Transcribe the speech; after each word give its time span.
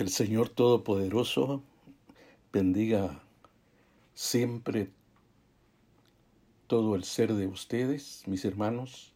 El 0.00 0.08
Señor 0.08 0.48
Todopoderoso 0.48 1.62
bendiga 2.54 3.22
siempre 4.14 4.88
todo 6.68 6.94
el 6.94 7.04
ser 7.04 7.34
de 7.34 7.46
ustedes, 7.46 8.22
mis 8.26 8.46
hermanos, 8.46 9.12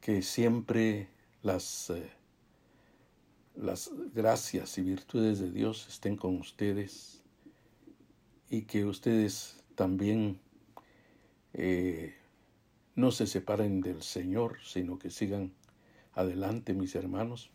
que 0.00 0.22
siempre 0.22 1.08
las, 1.42 1.90
eh, 1.90 2.08
las 3.56 3.90
gracias 4.14 4.78
y 4.78 4.82
virtudes 4.82 5.40
de 5.40 5.50
Dios 5.50 5.88
estén 5.88 6.16
con 6.16 6.38
ustedes 6.38 7.24
y 8.48 8.62
que 8.66 8.84
ustedes 8.84 9.64
también 9.74 10.38
eh, 11.52 12.14
no 12.94 13.10
se 13.10 13.26
separen 13.26 13.80
del 13.80 14.04
Señor, 14.04 14.58
sino 14.62 15.00
que 15.00 15.10
sigan 15.10 15.52
adelante, 16.14 16.74
mis 16.74 16.94
hermanos. 16.94 17.50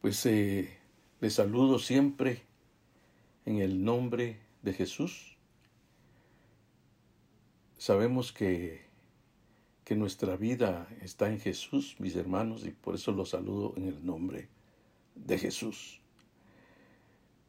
Pues 0.00 0.24
eh, 0.26 0.78
les 1.20 1.34
saludo 1.34 1.80
siempre 1.80 2.42
en 3.44 3.58
el 3.58 3.84
nombre 3.84 4.38
de 4.62 4.72
Jesús. 4.72 5.36
Sabemos 7.78 8.32
que, 8.32 8.86
que 9.84 9.96
nuestra 9.96 10.36
vida 10.36 10.88
está 11.02 11.30
en 11.30 11.40
Jesús, 11.40 11.96
mis 11.98 12.14
hermanos, 12.14 12.64
y 12.64 12.70
por 12.70 12.94
eso 12.94 13.10
los 13.10 13.30
saludo 13.30 13.74
en 13.76 13.88
el 13.88 14.06
nombre 14.06 14.48
de 15.16 15.36
Jesús. 15.36 16.00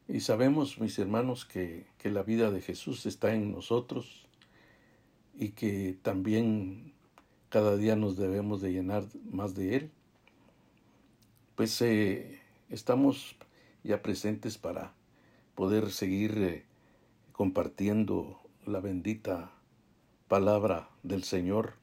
Y 0.08 0.18
sabemos, 0.18 0.80
mis 0.80 0.98
hermanos, 0.98 1.44
que, 1.44 1.86
que 1.98 2.10
la 2.10 2.24
vida 2.24 2.50
de 2.50 2.60
Jesús 2.60 3.06
está 3.06 3.32
en 3.32 3.52
nosotros 3.52 4.26
y 5.38 5.50
que 5.50 5.96
también 6.02 6.94
cada 7.48 7.76
día 7.76 7.94
nos 7.94 8.16
debemos 8.16 8.60
de 8.60 8.72
llenar 8.72 9.04
más 9.30 9.54
de 9.54 9.76
Él. 9.76 9.90
Pues 11.54 11.80
eh, 11.82 12.39
estamos 12.70 13.36
ya 13.82 14.00
presentes 14.00 14.56
para 14.56 14.94
poder 15.54 15.90
seguir 15.90 16.38
eh, 16.38 16.64
compartiendo 17.32 18.40
la 18.64 18.80
bendita 18.80 19.52
palabra 20.28 20.88
del 21.02 21.24
Señor, 21.24 21.74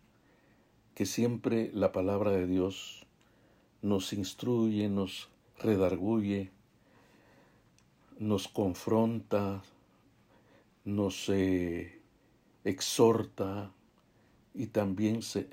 que 0.95 1.05
siempre 1.05 1.69
la 1.73 1.91
palabra 1.91 2.31
de 2.31 2.47
Dios 2.47 3.05
nos 3.81 4.13
instruye, 4.13 4.87
nos 4.89 5.29
redarguye, 5.59 6.51
nos 8.17 8.47
confronta, 8.47 9.61
nos 10.85 11.27
eh, 11.29 12.01
exhorta 12.63 13.73
y 14.53 14.67
también 14.67 15.21
se, 15.21 15.49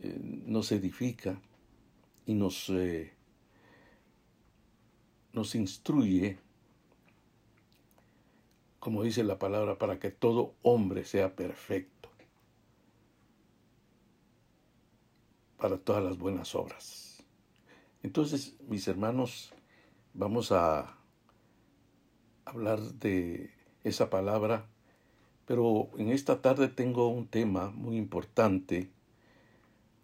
eh, 0.00 0.18
nos 0.46 0.70
edifica 0.70 1.40
y 2.26 2.34
nos, 2.34 2.70
nos 5.34 5.54
instruye, 5.54 6.38
como 8.78 9.02
dice 9.02 9.24
la 9.24 9.38
palabra, 9.38 9.78
para 9.78 9.98
que 9.98 10.10
todo 10.10 10.54
hombre 10.62 11.04
sea 11.04 11.36
perfecto, 11.36 12.08
para 15.58 15.78
todas 15.78 16.02
las 16.02 16.18
buenas 16.18 16.54
obras. 16.54 17.22
Entonces, 18.02 18.56
mis 18.68 18.88
hermanos, 18.88 19.52
vamos 20.12 20.52
a 20.52 20.98
hablar 22.44 22.80
de 22.80 23.50
esa 23.82 24.10
palabra 24.10 24.68
pero 25.46 25.90
en 25.98 26.10
esta 26.10 26.40
tarde 26.40 26.68
tengo 26.68 27.08
un 27.08 27.26
tema 27.26 27.70
muy 27.70 27.96
importante 27.96 28.90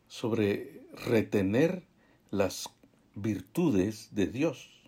sobre 0.06 0.82
retener 1.06 1.86
las 2.30 2.68
virtudes 3.14 4.14
de 4.14 4.26
Dios. 4.26 4.79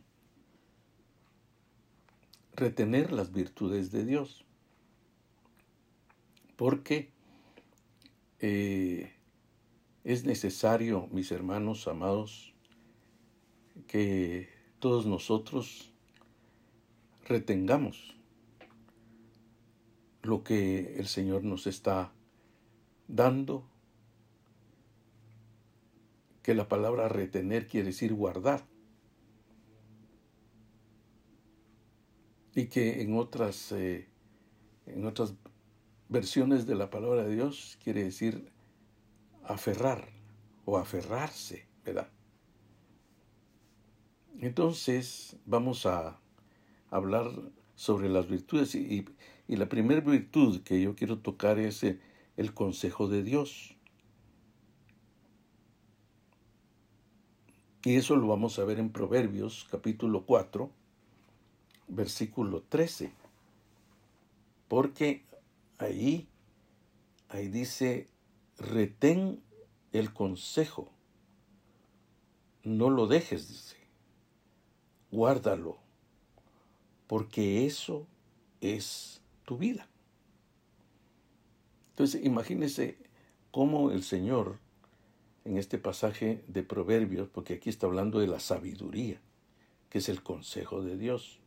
Retener 2.62 3.10
las 3.10 3.32
virtudes 3.32 3.90
de 3.90 4.04
Dios. 4.04 4.44
Porque 6.54 7.10
eh, 8.38 9.12
es 10.04 10.24
necesario, 10.26 11.08
mis 11.10 11.32
hermanos 11.32 11.88
amados, 11.88 12.54
que 13.88 14.48
todos 14.78 15.06
nosotros 15.06 15.90
retengamos 17.24 18.14
lo 20.22 20.44
que 20.44 21.00
el 21.00 21.08
Señor 21.08 21.42
nos 21.42 21.66
está 21.66 22.12
dando, 23.08 23.68
que 26.44 26.54
la 26.54 26.68
palabra 26.68 27.08
retener 27.08 27.66
quiere 27.66 27.86
decir 27.86 28.14
guardar, 28.14 28.62
y 32.54 32.66
que 32.66 33.02
en 33.02 33.16
otras, 33.16 33.72
eh, 33.72 34.08
en 34.86 35.06
otras 35.06 35.34
versiones 36.08 36.66
de 36.66 36.74
la 36.74 36.90
palabra 36.90 37.24
de 37.24 37.34
Dios 37.34 37.78
quiere 37.82 38.04
decir 38.04 38.50
aferrar 39.44 40.08
o 40.64 40.78
aferrarse, 40.78 41.66
¿verdad? 41.84 42.08
Entonces 44.40 45.36
vamos 45.46 45.86
a 45.86 46.20
hablar 46.90 47.30
sobre 47.74 48.08
las 48.08 48.28
virtudes 48.28 48.74
y, 48.74 49.06
y 49.48 49.56
la 49.56 49.68
primera 49.68 50.00
virtud 50.00 50.62
que 50.62 50.80
yo 50.80 50.94
quiero 50.94 51.18
tocar 51.18 51.58
es 51.58 51.82
eh, 51.82 52.00
el 52.36 52.54
consejo 52.54 53.08
de 53.08 53.22
Dios. 53.22 53.76
Y 57.84 57.96
eso 57.96 58.14
lo 58.14 58.28
vamos 58.28 58.58
a 58.58 58.64
ver 58.64 58.78
en 58.78 58.90
Proverbios 58.90 59.66
capítulo 59.70 60.24
4, 60.24 60.70
versículo 61.94 62.62
13. 62.68 63.12
Porque 64.68 65.24
ahí, 65.78 66.28
ahí 67.28 67.48
dice, 67.48 68.08
retén 68.58 69.42
el 69.92 70.12
consejo. 70.12 70.90
No 72.64 72.90
lo 72.90 73.06
dejes, 73.06 73.48
dice. 73.48 73.76
Guárdalo. 75.10 75.78
Porque 77.06 77.66
eso 77.66 78.06
es 78.60 79.20
tu 79.44 79.58
vida. 79.58 79.88
Entonces, 81.90 82.24
imagínese 82.24 82.96
cómo 83.50 83.90
el 83.90 84.02
Señor, 84.02 84.58
en 85.44 85.58
este 85.58 85.76
pasaje 85.76 86.42
de 86.46 86.62
Proverbios, 86.62 87.28
porque 87.28 87.54
aquí 87.54 87.68
está 87.68 87.86
hablando 87.86 88.20
de 88.20 88.28
la 88.28 88.40
sabiduría, 88.40 89.20
que 89.90 89.98
es 89.98 90.08
el 90.08 90.22
consejo 90.22 90.82
de 90.82 90.96
Dios. 90.96 91.41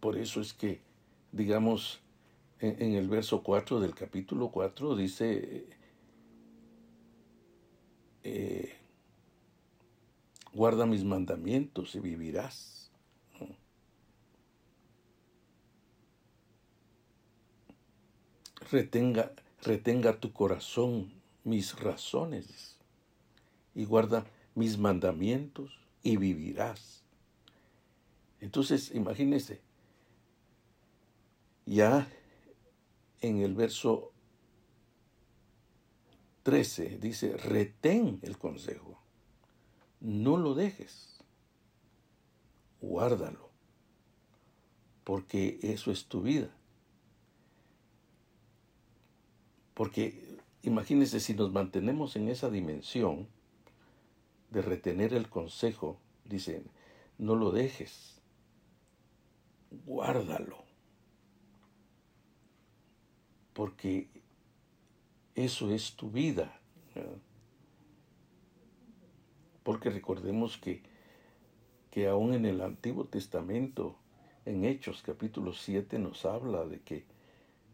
Por 0.00 0.16
eso 0.16 0.40
es 0.40 0.54
que, 0.54 0.80
digamos, 1.30 2.00
en, 2.58 2.94
el 2.94 3.08
verso 3.08 3.42
4 3.42 3.80
del 3.80 3.94
capítulo 3.94 4.48
4 4.48 4.96
dice, 4.96 5.66
eh, 8.22 8.74
guarda 10.52 10.86
mis 10.86 11.04
mandamientos 11.04 11.94
y 11.94 12.00
vivirás. 12.00 12.90
Retenga, 18.70 19.32
retenga 19.62 20.20
tu 20.20 20.32
corazón 20.32 21.12
mis 21.44 21.78
razones 21.78 22.76
y 23.74 23.84
guarda 23.84 24.26
mis 24.54 24.78
mandamientos 24.78 25.80
y 26.02 26.16
vivirás. 26.16 27.02
Entonces, 28.40 28.92
imagínese, 28.94 29.60
ya 31.70 32.08
en 33.20 33.38
el 33.38 33.54
verso 33.54 34.12
13 36.42 36.98
dice, 36.98 37.36
retén 37.36 38.18
el 38.22 38.38
consejo 38.38 38.98
no 40.00 40.36
lo 40.36 40.54
dejes, 40.54 41.20
guárdalo, 42.80 43.50
porque 45.04 45.60
eso 45.62 45.92
es 45.92 46.06
tu 46.06 46.22
vida. 46.22 46.50
Porque 49.74 50.38
imagínense 50.62 51.20
si 51.20 51.34
nos 51.34 51.52
mantenemos 51.52 52.16
en 52.16 52.28
esa 52.28 52.50
dimensión 52.50 53.28
de 54.50 54.62
retener 54.62 55.14
el 55.14 55.28
consejo, 55.28 56.00
dicen, 56.24 56.68
no 57.16 57.36
lo 57.36 57.52
dejes, 57.52 58.20
guárdalo, 59.86 60.69
porque 63.60 64.08
eso 65.34 65.70
es 65.70 65.94
tu 65.94 66.10
vida. 66.10 66.58
Porque 69.62 69.90
recordemos 69.90 70.56
que, 70.56 70.82
que 71.90 72.08
aún 72.08 72.32
en 72.32 72.46
el 72.46 72.62
Antiguo 72.62 73.04
Testamento, 73.04 73.96
en 74.46 74.64
Hechos 74.64 75.02
capítulo 75.02 75.52
7, 75.52 75.98
nos 75.98 76.24
habla 76.24 76.64
de 76.64 76.80
que, 76.80 77.04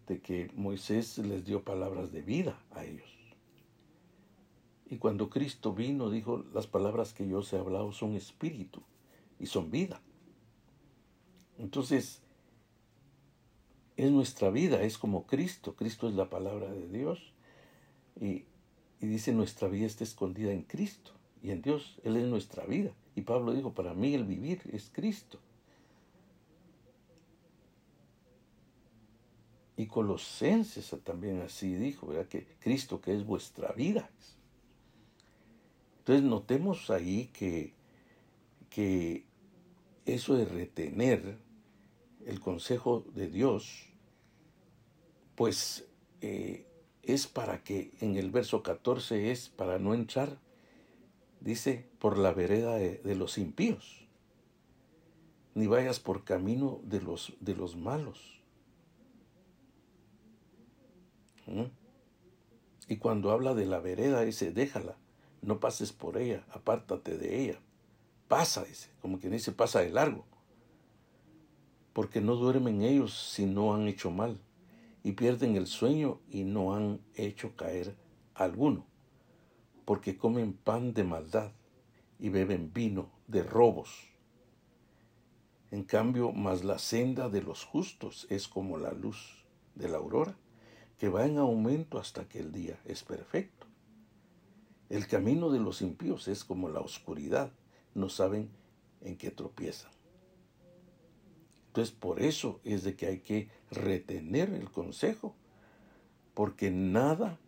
de 0.08 0.20
que 0.20 0.50
Moisés 0.56 1.18
les 1.18 1.44
dio 1.44 1.62
palabras 1.62 2.10
de 2.10 2.22
vida 2.22 2.60
a 2.72 2.84
ellos. 2.84 3.16
Y 4.86 4.96
cuando 4.96 5.30
Cristo 5.30 5.72
vino, 5.72 6.10
dijo, 6.10 6.44
las 6.52 6.66
palabras 6.66 7.14
que 7.14 7.28
yo 7.28 7.38
os 7.38 7.52
he 7.52 7.58
hablado 7.58 7.92
son 7.92 8.16
espíritu 8.16 8.82
y 9.38 9.46
son 9.46 9.70
vida. 9.70 10.00
Entonces, 11.58 12.25
es 13.96 14.10
nuestra 14.10 14.50
vida, 14.50 14.82
es 14.82 14.98
como 14.98 15.26
Cristo. 15.26 15.74
Cristo 15.74 16.08
es 16.08 16.14
la 16.14 16.28
palabra 16.28 16.70
de 16.72 16.88
Dios. 16.88 17.32
Y, 18.20 18.44
y 19.00 19.06
dice, 19.06 19.32
nuestra 19.32 19.68
vida 19.68 19.86
está 19.86 20.04
escondida 20.04 20.52
en 20.52 20.62
Cristo 20.62 21.12
y 21.42 21.50
en 21.50 21.62
Dios. 21.62 21.98
Él 22.04 22.16
es 22.16 22.26
nuestra 22.26 22.64
vida. 22.66 22.92
Y 23.14 23.22
Pablo 23.22 23.52
dijo, 23.52 23.72
para 23.72 23.94
mí 23.94 24.14
el 24.14 24.24
vivir 24.24 24.60
es 24.72 24.90
Cristo. 24.92 25.38
Y 29.78 29.86
Colosenses 29.86 30.94
también 31.04 31.42
así 31.42 31.74
dijo, 31.74 32.06
¿verdad? 32.06 32.28
Que 32.28 32.46
Cristo 32.60 33.00
que 33.00 33.14
es 33.14 33.26
vuestra 33.26 33.72
vida. 33.72 34.10
Entonces 35.98 36.24
notemos 36.24 36.90
ahí 36.90 37.30
que, 37.32 37.74
que 38.70 39.24
eso 40.06 40.34
de 40.34 40.44
retener 40.46 41.38
el 42.26 42.40
consejo 42.40 43.06
de 43.14 43.28
Dios, 43.28 43.86
pues 45.34 45.88
eh, 46.20 46.66
es 47.02 47.26
para 47.26 47.62
que 47.62 47.92
en 48.00 48.16
el 48.16 48.30
verso 48.30 48.62
14 48.62 49.30
es 49.30 49.48
para 49.48 49.78
no 49.78 49.94
entrar, 49.94 50.38
dice, 51.40 51.88
por 51.98 52.18
la 52.18 52.32
vereda 52.32 52.74
de, 52.74 53.14
los 53.14 53.38
impíos, 53.38 54.06
ni 55.54 55.66
vayas 55.66 56.00
por 56.00 56.24
camino 56.24 56.80
de 56.84 57.00
los, 57.00 57.32
de 57.40 57.54
los 57.54 57.76
malos 57.76 58.36
¿Mm? 61.46 61.64
Y 62.88 62.96
cuando 62.98 63.30
habla 63.30 63.54
de 63.54 63.66
la 63.66 63.80
vereda, 63.80 64.22
dice, 64.22 64.52
déjala, 64.52 64.96
no 65.42 65.58
pases 65.58 65.92
por 65.92 66.18
ella, 66.18 66.44
apártate 66.50 67.16
de 67.18 67.40
ella. 67.40 67.60
Pasa, 68.28 68.64
dice, 68.64 68.90
como 69.00 69.18
quien 69.18 69.32
dice, 69.32 69.52
pasa 69.52 69.80
de 69.80 69.90
largo. 69.90 70.24
Porque 71.96 72.20
no 72.20 72.36
duermen 72.36 72.82
ellos 72.82 73.18
si 73.18 73.46
no 73.46 73.72
han 73.72 73.88
hecho 73.88 74.10
mal, 74.10 74.38
y 75.02 75.12
pierden 75.12 75.56
el 75.56 75.66
sueño 75.66 76.20
y 76.28 76.44
no 76.44 76.74
han 76.74 77.00
hecho 77.14 77.56
caer 77.56 77.96
alguno, 78.34 78.84
porque 79.86 80.18
comen 80.18 80.52
pan 80.52 80.92
de 80.92 81.04
maldad 81.04 81.52
y 82.18 82.28
beben 82.28 82.70
vino 82.70 83.08
de 83.28 83.42
robos. 83.44 84.10
En 85.70 85.84
cambio, 85.84 86.32
más 86.32 86.64
la 86.64 86.78
senda 86.78 87.30
de 87.30 87.40
los 87.40 87.64
justos 87.64 88.26
es 88.28 88.46
como 88.46 88.76
la 88.76 88.92
luz 88.92 89.46
de 89.74 89.88
la 89.88 89.96
aurora 89.96 90.36
que 90.98 91.08
va 91.08 91.24
en 91.24 91.38
aumento 91.38 91.98
hasta 91.98 92.28
que 92.28 92.40
el 92.40 92.52
día 92.52 92.78
es 92.84 93.04
perfecto. 93.04 93.68
El 94.90 95.06
camino 95.06 95.48
de 95.48 95.60
los 95.60 95.80
impíos 95.80 96.28
es 96.28 96.44
como 96.44 96.68
la 96.68 96.80
oscuridad, 96.80 97.52
no 97.94 98.10
saben 98.10 98.50
en 99.00 99.16
qué 99.16 99.30
tropiezan. 99.30 99.95
Entonces 101.76 101.94
por 101.94 102.22
eso 102.22 102.58
es 102.64 102.84
de 102.84 102.96
que 102.96 103.04
hay 103.04 103.18
que 103.18 103.50
retener 103.70 104.48
el 104.54 104.70
consejo, 104.70 105.34
porque 106.32 106.70
nada, 106.70 107.38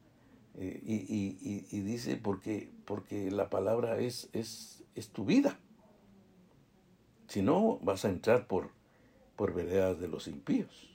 eh, 0.59 0.83
y, 0.85 1.81
dice, 1.81 2.19
porque, 2.19 2.71
porque 2.85 3.31
la 3.31 3.49
palabra 3.49 3.99
es, 3.99 4.29
es, 4.35 4.85
tu 5.15 5.25
vida. 5.25 5.59
Si 7.29 7.41
no, 7.41 7.79
vas 7.79 8.05
a 8.05 8.11
entrar 8.11 8.47
por, 8.47 8.69
por 9.35 9.55
veredas 9.55 9.99
de 9.99 10.09
los 10.09 10.29
impíos. 10.29 10.95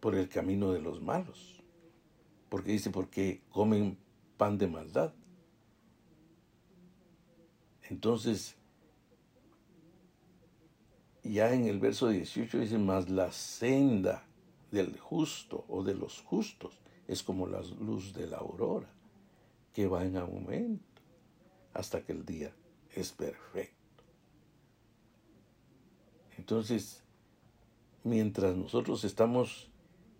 por 0.00 0.16
el 0.16 0.28
camino 0.28 0.72
de 0.72 0.80
los 0.80 1.00
malos. 1.00 1.62
Porque 2.48 2.72
dice, 2.72 2.90
porque 2.90 3.40
comen 3.50 3.96
pan 4.36 4.58
de 4.58 4.66
maldad. 4.66 5.14
Entonces, 7.88 8.56
ya 11.22 11.52
en 11.52 11.66
el 11.66 11.78
verso 11.78 12.08
18 12.08 12.58
dice, 12.58 12.78
más 12.78 13.08
la 13.08 13.30
senda 13.32 14.24
del 14.70 14.98
justo 14.98 15.64
o 15.68 15.84
de 15.84 15.94
los 15.94 16.20
justos 16.22 16.80
es 17.06 17.22
como 17.22 17.46
la 17.46 17.62
luz 17.62 18.12
de 18.14 18.26
la 18.26 18.38
aurora, 18.38 18.88
que 19.72 19.86
va 19.86 20.04
en 20.04 20.16
aumento 20.16 21.02
hasta 21.74 22.02
que 22.02 22.12
el 22.12 22.24
día 22.24 22.52
es 22.94 23.12
perfecto. 23.12 24.04
Entonces, 26.38 27.02
mientras 28.04 28.56
nosotros 28.56 29.04
estamos 29.04 29.70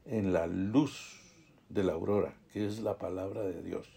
en 0.05 0.33
la 0.33 0.47
luz 0.47 1.21
de 1.69 1.85
la 1.85 1.93
aurora, 1.93 2.35
que 2.53 2.67
es 2.67 2.81
la 2.81 2.99
palabra 2.99 3.43
de 3.43 3.63
Dios. 3.63 3.89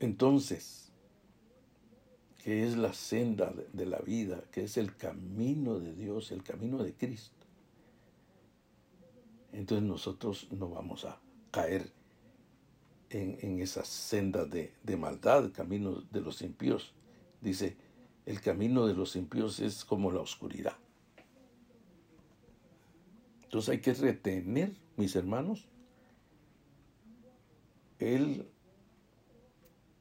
Entonces, 0.00 0.89
que 2.42 2.64
es 2.66 2.76
la 2.76 2.92
senda 2.92 3.52
de 3.72 3.86
la 3.86 3.98
vida, 3.98 4.42
que 4.50 4.64
es 4.64 4.76
el 4.76 4.96
camino 4.96 5.78
de 5.78 5.94
Dios, 5.94 6.32
el 6.32 6.42
camino 6.42 6.82
de 6.82 6.94
Cristo. 6.94 7.46
Entonces 9.52 9.86
nosotros 9.86 10.48
no 10.50 10.70
vamos 10.70 11.04
a 11.04 11.20
caer 11.50 11.92
en, 13.10 13.38
en 13.42 13.60
esas 13.60 13.88
sendas 13.88 14.48
de, 14.48 14.72
de 14.82 14.96
maldad, 14.96 15.52
camino 15.52 16.02
de 16.10 16.20
los 16.20 16.40
impíos. 16.40 16.94
Dice, 17.40 17.76
el 18.24 18.40
camino 18.40 18.86
de 18.86 18.94
los 18.94 19.16
impíos 19.16 19.60
es 19.60 19.84
como 19.84 20.10
la 20.10 20.20
oscuridad. 20.20 20.76
Entonces 23.42 23.68
hay 23.70 23.80
que 23.80 23.92
retener, 23.92 24.76
mis 24.96 25.16
hermanos, 25.16 25.66
el 27.98 28.48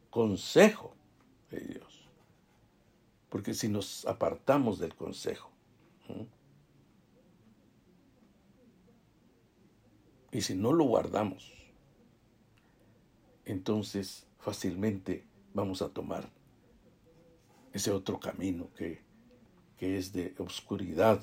consejo 0.09 0.95
de 1.49 1.59
Dios. 1.59 1.88
Porque 3.29 3.53
si 3.53 3.69
nos 3.69 4.05
apartamos 4.05 4.79
del 4.79 4.95
consejo, 4.95 5.51
y 10.31 10.41
si 10.41 10.55
no 10.55 10.73
lo 10.73 10.85
guardamos, 10.85 11.53
entonces 13.45 14.27
fácilmente 14.39 15.25
vamos 15.53 15.81
a 15.81 15.89
tomar 15.89 16.29
ese 17.73 17.91
otro 17.91 18.19
camino 18.19 18.69
que, 18.75 19.01
que 19.77 19.97
es 19.97 20.11
de 20.11 20.33
oscuridad, 20.37 21.21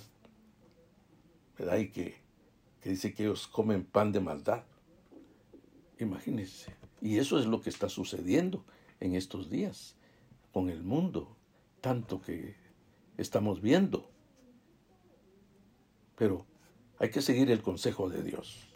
¿verdad? 1.59 1.79
Y 1.79 1.89
que, 1.89 2.17
dice 2.83 3.13
que 3.13 3.25
ellos 3.25 3.49
comen 3.49 3.85
pan 3.85 4.13
de 4.13 4.21
maldad. 4.21 4.65
Imagínense. 5.99 6.73
Y 7.01 7.19
eso 7.19 7.39
es 7.39 7.47
lo 7.47 7.61
que 7.61 7.71
está 7.71 7.89
sucediendo 7.89 8.65
en 9.01 9.15
estos 9.15 9.51
días 9.51 9.97
con 10.53 10.71
el 10.71 10.83
mundo, 10.83 11.36
tanto 11.81 12.21
que 12.21 12.57
estamos 13.17 13.61
viendo. 13.61 14.11
Pero 16.17 16.47
hay 16.99 17.11
que 17.11 17.23
seguir 17.23 17.51
el 17.51 17.63
consejo 17.63 18.09
de 18.09 18.23
Dios, 18.23 18.69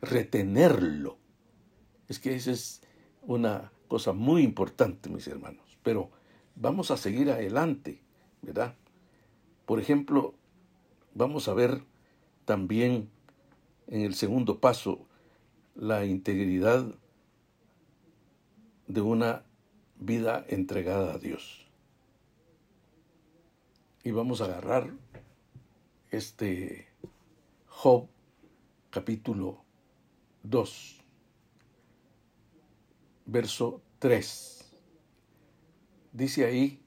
retenerlo. 0.00 1.18
Es 2.08 2.18
que 2.18 2.34
esa 2.34 2.52
es 2.52 2.82
una 3.22 3.72
cosa 3.88 4.12
muy 4.12 4.42
importante, 4.42 5.10
mis 5.10 5.26
hermanos. 5.26 5.78
Pero 5.82 6.10
vamos 6.56 6.90
a 6.90 6.96
seguir 6.96 7.30
adelante, 7.30 8.02
¿verdad? 8.42 8.74
Por 9.66 9.78
ejemplo, 9.78 10.34
vamos 11.14 11.48
a 11.48 11.54
ver 11.54 11.84
también 12.44 13.10
en 13.86 14.02
el 14.02 14.14
segundo 14.14 14.60
paso 14.60 15.06
la 15.74 16.04
integridad 16.04 16.94
de 18.86 19.00
una 19.00 19.44
vida 19.98 20.44
entregada 20.48 21.14
a 21.14 21.18
Dios. 21.18 21.69
Y 24.02 24.12
vamos 24.12 24.40
a 24.40 24.46
agarrar 24.46 24.90
este 26.10 26.88
Job 27.66 28.08
capítulo 28.88 29.62
2, 30.42 31.00
verso 33.26 33.82
3. 33.98 34.72
Dice 36.12 36.46
ahí, 36.46 36.80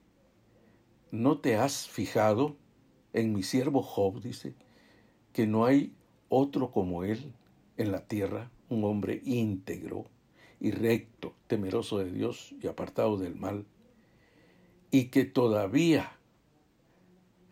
¿no 1.12 1.38
te 1.38 1.56
has 1.56 1.88
fijado 1.88 2.58
en 3.14 3.32
mi 3.32 3.44
siervo 3.44 3.84
Job? 3.84 4.20
Dice, 4.20 4.56
que 5.34 5.46
no 5.46 5.66
hay 5.66 5.96
otro 6.30 6.72
como 6.72 7.04
Él 7.04 7.32
en 7.78 7.92
la 7.92 8.08
tierra, 8.08 8.50
un 8.70 8.86
hombre 8.86 9.22
íntegro 9.24 10.06
y 10.60 10.72
recto, 10.72 11.36
temeroso 11.46 12.00
de 12.00 12.12
Dios 12.12 12.56
y 12.60 12.66
apartado 12.66 13.18
del 13.20 13.36
mal, 13.36 13.68
y 14.90 15.10
que 15.10 15.26
todavía 15.26 16.18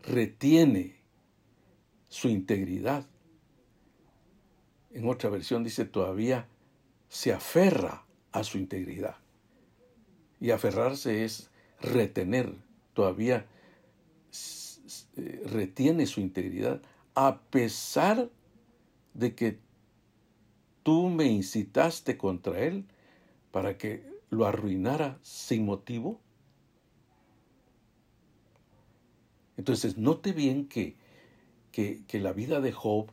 retiene 0.04 0.96
su 2.08 2.30
integridad. 2.30 3.08
En 4.92 5.08
otra 5.08 5.30
versión 5.30 5.64
dice 5.64 5.86
todavía 5.86 6.48
se 7.08 7.34
aferra 7.34 8.06
a 8.32 8.44
su 8.44 8.58
integridad. 8.58 9.18
Y 10.40 10.52
aferrarse 10.52 11.24
es 11.24 11.50
retener, 11.82 12.56
todavía 12.94 13.46
eh, 15.18 15.44
retiene 15.46 16.06
su 16.06 16.22
integridad 16.22 16.82
a 17.16 17.42
pesar 17.42 18.30
de 19.14 19.36
que 19.36 19.60
tú 20.84 21.10
me 21.10 21.26
incitaste 21.26 22.18
contra 22.18 22.60
él 22.60 22.86
para 23.52 23.78
que 23.78 24.04
lo 24.30 24.46
arruinara 24.46 25.20
sin 25.22 25.66
motivo. 25.66 26.22
Entonces, 29.62 29.96
note 29.96 30.34
bien 30.34 30.68
que, 30.68 30.96
que, 31.72 32.04
que, 32.08 32.20
la 32.20 32.34
vida 32.34 32.62
de 32.62 32.72
Job, 32.72 33.12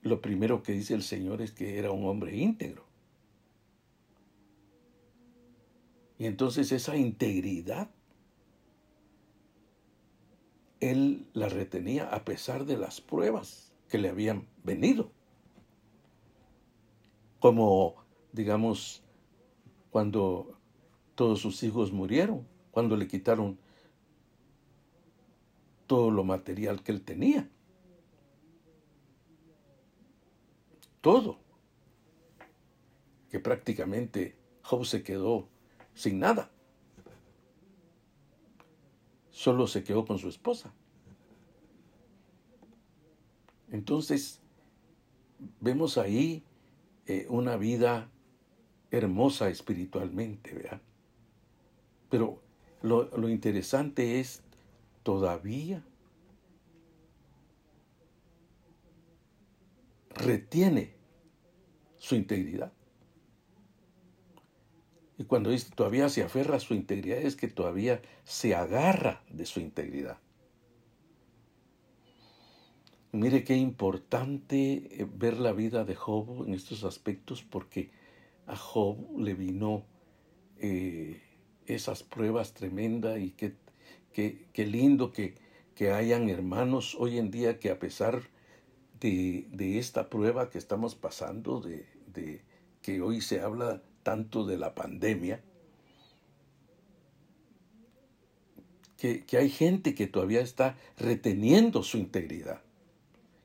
lo 0.00 0.20
primero 0.20 0.64
que 0.64 0.72
dice 0.72 0.94
el 0.94 1.04
Señor 1.04 1.42
es 1.42 1.52
que 1.52 1.78
era 1.78 1.92
un 1.92 2.04
hombre 2.06 2.36
íntegro. 2.36 2.84
Y 6.18 6.26
entonces 6.26 6.72
esa 6.72 6.96
integridad, 6.96 7.88
él 10.80 11.28
la 11.34 11.48
retenía 11.48 12.08
a 12.08 12.24
pesar 12.24 12.66
de 12.66 12.76
las 12.76 13.00
pruebas 13.00 13.72
que 13.88 13.98
le 13.98 14.08
habían 14.08 14.48
venido. 14.64 15.12
Como, 17.38 17.94
digamos, 18.32 19.04
cuando 19.90 20.58
todos 21.14 21.38
sus 21.38 21.62
hijos 21.62 21.92
murieron, 21.92 22.44
cuando 22.72 22.96
le 22.96 23.06
quitaron 23.06 23.61
todo 25.92 26.10
lo 26.10 26.24
material 26.24 26.82
que 26.82 26.90
él 26.90 27.02
tenía. 27.02 27.50
Todo. 31.02 31.38
Que 33.30 33.38
prácticamente 33.38 34.34
Job 34.62 34.86
se 34.86 35.02
quedó 35.02 35.50
sin 35.92 36.18
nada. 36.18 36.50
Solo 39.28 39.66
se 39.66 39.84
quedó 39.84 40.06
con 40.06 40.18
su 40.18 40.30
esposa. 40.30 40.72
Entonces, 43.70 44.40
vemos 45.60 45.98
ahí 45.98 46.42
eh, 47.04 47.26
una 47.28 47.58
vida 47.58 48.10
hermosa 48.90 49.50
espiritualmente, 49.50 50.54
¿verdad? 50.54 50.80
Pero 52.08 52.40
lo, 52.80 53.14
lo 53.14 53.28
interesante 53.28 54.20
es 54.20 54.42
todavía 55.02 55.84
retiene 60.14 60.94
su 61.98 62.14
integridad. 62.14 62.72
Y 65.18 65.24
cuando 65.24 65.50
dice 65.50 65.70
todavía 65.74 66.08
se 66.08 66.22
aferra 66.22 66.56
a 66.56 66.60
su 66.60 66.74
integridad 66.74 67.18
es 67.18 67.36
que 67.36 67.48
todavía 67.48 68.02
se 68.24 68.54
agarra 68.54 69.22
de 69.30 69.46
su 69.46 69.60
integridad. 69.60 70.18
Mire 73.12 73.44
qué 73.44 73.56
importante 73.56 75.02
eh, 75.02 75.06
ver 75.06 75.38
la 75.38 75.52
vida 75.52 75.84
de 75.84 75.94
Job 75.94 76.44
en 76.46 76.54
estos 76.54 76.82
aspectos 76.82 77.42
porque 77.42 77.90
a 78.46 78.56
Job 78.56 79.18
le 79.18 79.34
vino 79.34 79.84
eh, 80.56 81.20
esas 81.66 82.02
pruebas 82.02 82.54
tremendas 82.54 83.18
y 83.20 83.32
qué, 83.32 83.54
qué, 84.12 84.66
lindo 84.66 85.12
que, 85.12 85.34
que, 85.74 85.90
hayan 85.90 86.28
hermanos 86.28 86.96
hoy 86.98 87.18
en 87.18 87.30
día 87.30 87.58
que 87.58 87.70
a 87.70 87.78
pesar 87.78 88.22
de, 89.00 89.46
de 89.50 89.78
esta 89.78 90.08
prueba 90.10 90.50
que 90.50 90.58
estamos 90.58 90.94
pasando, 90.94 91.60
de, 91.60 91.86
de, 92.06 92.42
que 92.82 93.00
hoy 93.00 93.20
se 93.20 93.40
habla 93.40 93.82
tanto 94.02 94.44
de 94.44 94.58
la 94.58 94.74
pandemia, 94.74 95.42
que, 98.96 99.24
que 99.24 99.36
hay 99.36 99.50
gente 99.50 99.94
que 99.94 100.06
todavía 100.06 100.40
está 100.40 100.76
reteniendo 100.96 101.82
su 101.82 101.98
integridad, 101.98 102.62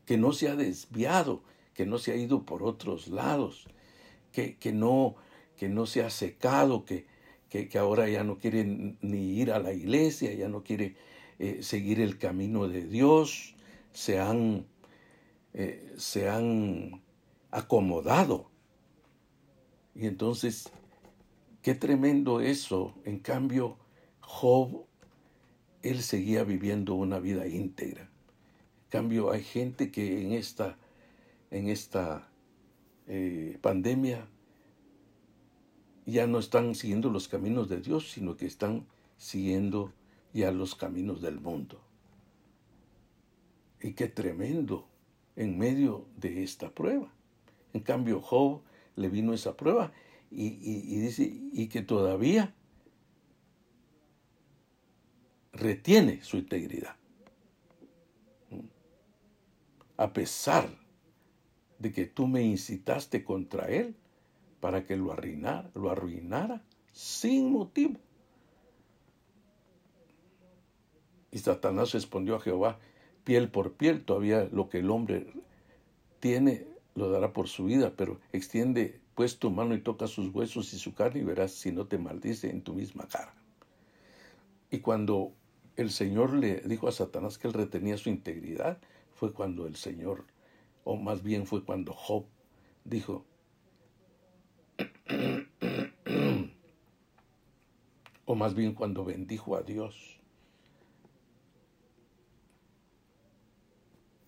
que 0.06 0.18
no 0.18 0.32
se 0.32 0.50
ha 0.50 0.56
desviado, 0.56 1.42
que 1.74 1.86
no 1.86 1.98
se 1.98 2.12
ha 2.12 2.16
ido 2.16 2.44
por 2.44 2.64
otros 2.64 3.08
lados, 3.08 3.68
que, 4.60 4.72
no, 4.72 5.16
que 5.56 5.70
no 5.70 5.86
se 5.86 6.04
ha 6.04 6.10
secado, 6.10 6.86
que, 6.86 7.06
que, 7.50 7.70
ahora 7.77 8.10
ya 8.10 8.24
no 8.24 8.38
quiere 8.38 8.66
ni 9.01 9.39
ir 9.39 9.51
a 9.51 9.60
la 9.60 9.74
iglesia, 9.74 10.34
ya 10.34 10.50
no 10.50 10.63
quiere 10.63 10.96
eh, 11.39 11.60
seguir 11.62 12.00
el 12.01 12.18
camino 12.18 12.68
de 12.68 12.88
Dios, 12.88 13.56
se 13.94 14.20
han, 14.20 14.66
eh, 15.54 15.94
se 15.98 16.30
han 16.30 17.01
acomodado. 17.51 18.51
Y 19.96 20.08
entonces, 20.08 20.70
qué 21.62 21.74
tremendo 21.74 22.42
eso. 22.42 22.94
En 23.06 23.20
cambio, 23.20 23.77
Job, 24.20 24.86
él 25.82 26.01
seguía 26.01 26.44
viviendo 26.44 26.96
una 26.96 27.20
vida 27.20 27.48
íntegra. 27.48 28.04
En 28.04 28.89
cambio, 28.89 29.32
hay 29.32 29.44
gente 29.44 29.92
que 29.92 30.22
en 30.22 30.34
esta, 30.34 30.77
en 31.50 31.70
esta 31.70 32.30
eh, 33.08 33.58
pandemia 33.62 34.27
ya 36.08 36.26
no 36.26 36.40
están 36.40 36.74
siguiendo 36.74 37.10
los 37.10 37.28
caminos 37.28 37.68
de 37.68 37.82
Dios, 37.82 38.12
sino 38.12 38.38
que 38.38 38.46
están 38.46 38.88
siguiendo 39.18 39.94
ya 40.34 40.52
los 40.52 40.74
caminos 40.74 41.22
del 41.22 41.42
mundo. 41.42 41.82
Y 43.82 43.92
qué 43.92 44.08
tremendo 44.08 44.88
en 45.36 45.58
medio 45.58 46.08
de 46.16 46.44
esta 46.44 46.74
prueba. 46.74 47.14
En 47.74 47.82
cambio, 47.82 48.22
Job 48.22 48.62
le 48.96 49.10
vino 49.10 49.34
esa 49.34 49.58
prueba 49.58 49.92
y, 50.32 50.46
y 50.46 51.00
dice, 51.00 51.24
y 51.24 51.68
que 51.68 51.82
todavía 51.82 52.56
retiene 55.52 56.24
su 56.24 56.38
integridad. 56.38 56.96
A 59.98 60.14
pesar 60.14 60.70
de 61.80 61.92
que 61.92 62.06
tú 62.06 62.28
me 62.28 62.44
incitaste 62.44 63.26
contra 63.26 63.68
él 63.68 63.96
para 64.60 64.86
que 64.86 64.96
lo 64.96 65.12
arruinara, 65.12 65.70
lo 65.76 65.90
arruinara 65.90 66.64
sin 66.92 67.52
motivo. 67.52 68.00
Y 71.32 71.40
Satanás 71.40 71.92
respondió 71.92 72.36
a 72.36 72.40
Jehová, 72.40 72.80
piel 73.24 73.50
por 73.50 73.74
piel, 73.74 74.04
todavía 74.04 74.48
lo 74.52 74.70
que 74.70 74.80
el 74.80 74.90
hombre 74.90 75.28
tiene 76.20 76.66
lo 76.96 77.10
dará 77.12 77.34
por 77.34 77.48
su 77.48 77.66
vida, 77.66 77.94
pero 77.96 78.20
extiende 78.32 79.00
pues 79.14 79.38
tu 79.38 79.52
mano 79.52 79.76
y 79.76 79.82
toca 79.82 80.08
sus 80.08 80.34
huesos 80.34 80.74
y 80.74 80.80
su 80.80 80.94
carne 80.94 81.22
y 81.22 81.24
verás 81.24 81.52
si 81.52 81.72
no 81.72 81.86
te 81.86 81.98
maldice 81.98 82.50
en 82.50 82.62
tu 82.62 82.74
misma 82.74 83.08
cara. 83.08 83.34
Y 84.72 84.80
cuando 84.80 85.34
el 85.76 85.92
Señor 85.92 86.34
le 86.34 86.62
dijo 86.62 86.88
a 86.88 86.92
Satanás 86.92 87.38
que 87.38 87.48
él 87.48 87.54
retenía 87.54 87.98
su 87.98 88.10
integridad, 88.10 88.80
fue 89.12 89.34
cuando 89.34 89.68
el 89.68 89.76
Señor 89.76 90.26
o 90.84 90.96
más 90.96 91.22
bien 91.22 91.46
fue 91.46 91.66
cuando 91.66 91.92
Job 91.94 92.26
dijo, 92.86 93.26
o 98.26 98.36
más 98.36 98.54
bien 98.54 98.74
cuando 98.74 99.06
bendijo 99.06 99.56
a 99.56 99.62
Dios. 99.62 100.20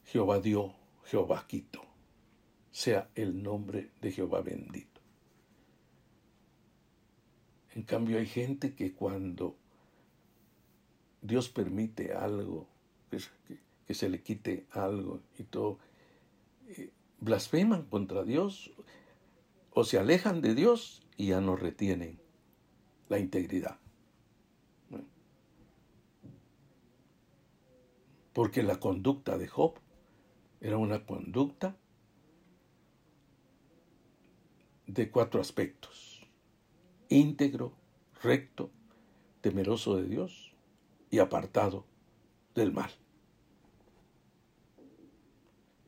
Jehová 0.05 0.39
dio, 0.39 0.73
Jehová 1.03 1.45
quitó. 1.47 1.81
Sea 2.71 3.09
el 3.15 3.43
nombre 3.43 3.91
de 4.01 4.11
Jehová 4.11 4.41
bendito. 4.41 5.01
En 7.75 7.83
cambio 7.83 8.17
hay 8.17 8.25
gente 8.25 8.73
que 8.73 8.93
cuando 8.93 9.57
Dios 11.21 11.49
permite 11.49 12.13
algo, 12.13 12.67
que, 13.11 13.19
que 13.85 13.93
se 13.93 14.09
le 14.09 14.21
quite 14.21 14.65
algo 14.71 15.21
y 15.37 15.43
todo, 15.43 15.79
blasfeman 17.19 17.83
contra 17.83 18.23
Dios 18.23 18.71
se 19.83 19.99
alejan 19.99 20.41
de 20.41 20.55
Dios 20.55 21.05
y 21.17 21.27
ya 21.27 21.41
no 21.41 21.55
retienen 21.55 22.21
la 23.09 23.19
integridad. 23.19 23.79
Porque 28.33 28.63
la 28.63 28.79
conducta 28.79 29.37
de 29.37 29.47
Job 29.47 29.79
era 30.61 30.77
una 30.77 31.05
conducta 31.05 31.75
de 34.87 35.11
cuatro 35.11 35.41
aspectos. 35.41 36.25
Íntegro, 37.09 37.73
recto, 38.21 38.71
temeroso 39.41 39.97
de 39.97 40.07
Dios 40.07 40.53
y 41.09 41.19
apartado 41.19 41.85
del 42.55 42.71
mal. 42.71 42.91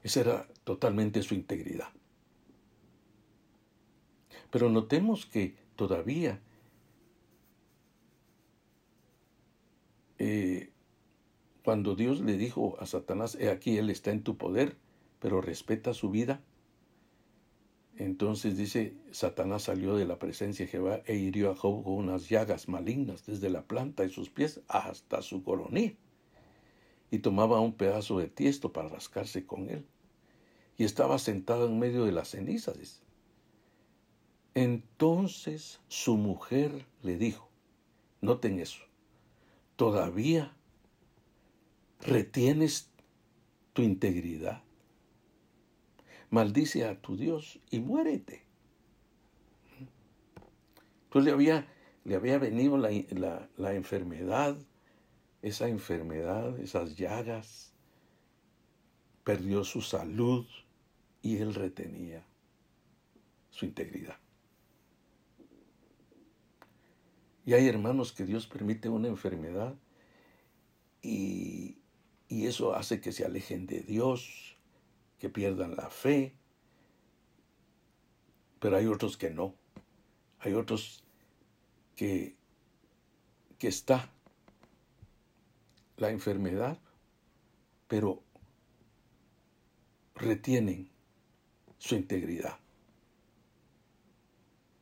Esa 0.03 0.21
era 0.21 0.48
totalmente 0.63 1.21
su 1.21 1.36
integridad. 1.36 1.89
Pero 4.51 4.70
notemos 4.70 5.25
que 5.25 5.55
todavía 5.75 6.39
eh, 10.20 10.72
cuando 11.63 11.96
Dios 11.96 12.22
le 12.22 12.38
dijo 12.38 12.77
a 12.79 12.86
Satanás, 12.86 13.36
he 13.39 13.50
aquí, 13.50 13.77
Él 13.77 13.89
está 13.89 14.12
en 14.12 14.24
tu 14.24 14.38
poder, 14.38 14.77
pero 15.20 15.41
respeta 15.41 15.93
su 15.93 16.12
vida, 16.12 16.41
entonces 17.98 18.58
dice, 18.58 18.96
Satanás 19.12 19.63
salió 19.63 19.96
de 19.96 20.05
la 20.05 20.17
presencia 20.17 20.65
de 20.65 20.72
Jehová 20.72 21.01
e 21.05 21.17
hirió 21.17 21.51
a 21.51 21.55
Job 21.55 21.84
con 21.84 21.93
unas 21.93 22.29
llagas 22.29 22.67
malignas 22.67 23.25
desde 23.25 23.50
la 23.50 23.67
planta 23.67 24.03
de 24.03 24.10
sus 24.10 24.29
pies 24.29 24.62
hasta 24.67 25.22
su 25.22 25.43
coronilla 25.43 25.93
y 27.12 27.20
tomaba 27.20 27.60
un 27.60 27.74
pedazo 27.74 28.17
de 28.17 28.27
tiesto 28.27 28.72
para 28.72 28.88
rascarse 28.88 29.46
con 29.46 29.70
él. 29.70 29.86
y 30.77 30.84
estaba 30.84 31.20
sentado 31.20 31.67
en 31.67 31.77
medio 31.77 32.05
de 32.05 32.12
las 32.12 32.29
cenizas. 32.29 33.03
Entonces 34.53 35.79
su 35.88 36.17
mujer 36.17 36.86
le 37.03 37.17
dijo, 37.17 37.50
noten 38.20 38.60
eso, 38.60 38.84
todavía 39.77 40.53
retienes 42.01 42.89
tu 43.74 43.81
integridad. 43.81 44.62
Maldice 46.29 46.86
a 46.86 47.00
tu 47.01 47.15
Dios 47.15 47.60
y 47.70 47.79
muérete. 47.79 48.43
Entonces 51.05 51.25
le 51.25 51.31
había, 51.31 51.67
le 52.03 52.15
había 52.15 52.38
venido 52.38 52.77
la, 52.77 53.50
la 53.58 53.74
enfermedad, 53.74 54.58
esa 55.41 55.67
enfermedad, 55.67 56.60
esas 56.60 56.96
llagas, 56.96 57.74
perdió 59.24 59.63
su 59.63 59.81
salud 59.81 60.46
y 61.22 61.38
él 61.38 61.53
retenía 61.53 62.25
su 63.50 63.65
integridad. 63.65 64.17
Hay 67.53 67.67
hermanos 67.67 68.13
que 68.13 68.25
Dios 68.25 68.48
permite 68.48 68.89
una 68.89 69.08
enfermedad 69.08 69.75
y, 71.01 71.77
y 72.27 72.48
eso 72.48 72.75
hace 72.75 73.01
que 73.01 73.12
se 73.12 73.25
alejen 73.25 73.67
de 73.67 73.81
Dios, 73.81 74.55
que 75.20 75.29
pierdan 75.29 75.75
la 75.75 75.89
fe. 75.89 76.34
Pero 78.60 78.77
hay 78.77 78.86
otros 78.86 79.17
que 79.17 79.31
no. 79.31 79.55
Hay 80.39 80.53
otros 80.53 81.03
que, 81.96 82.36
que 83.60 83.67
está 83.67 84.10
la 85.98 86.10
enfermedad, 86.10 86.79
pero 87.88 88.24
retienen 90.15 90.89
su 91.77 91.96
integridad, 91.96 92.58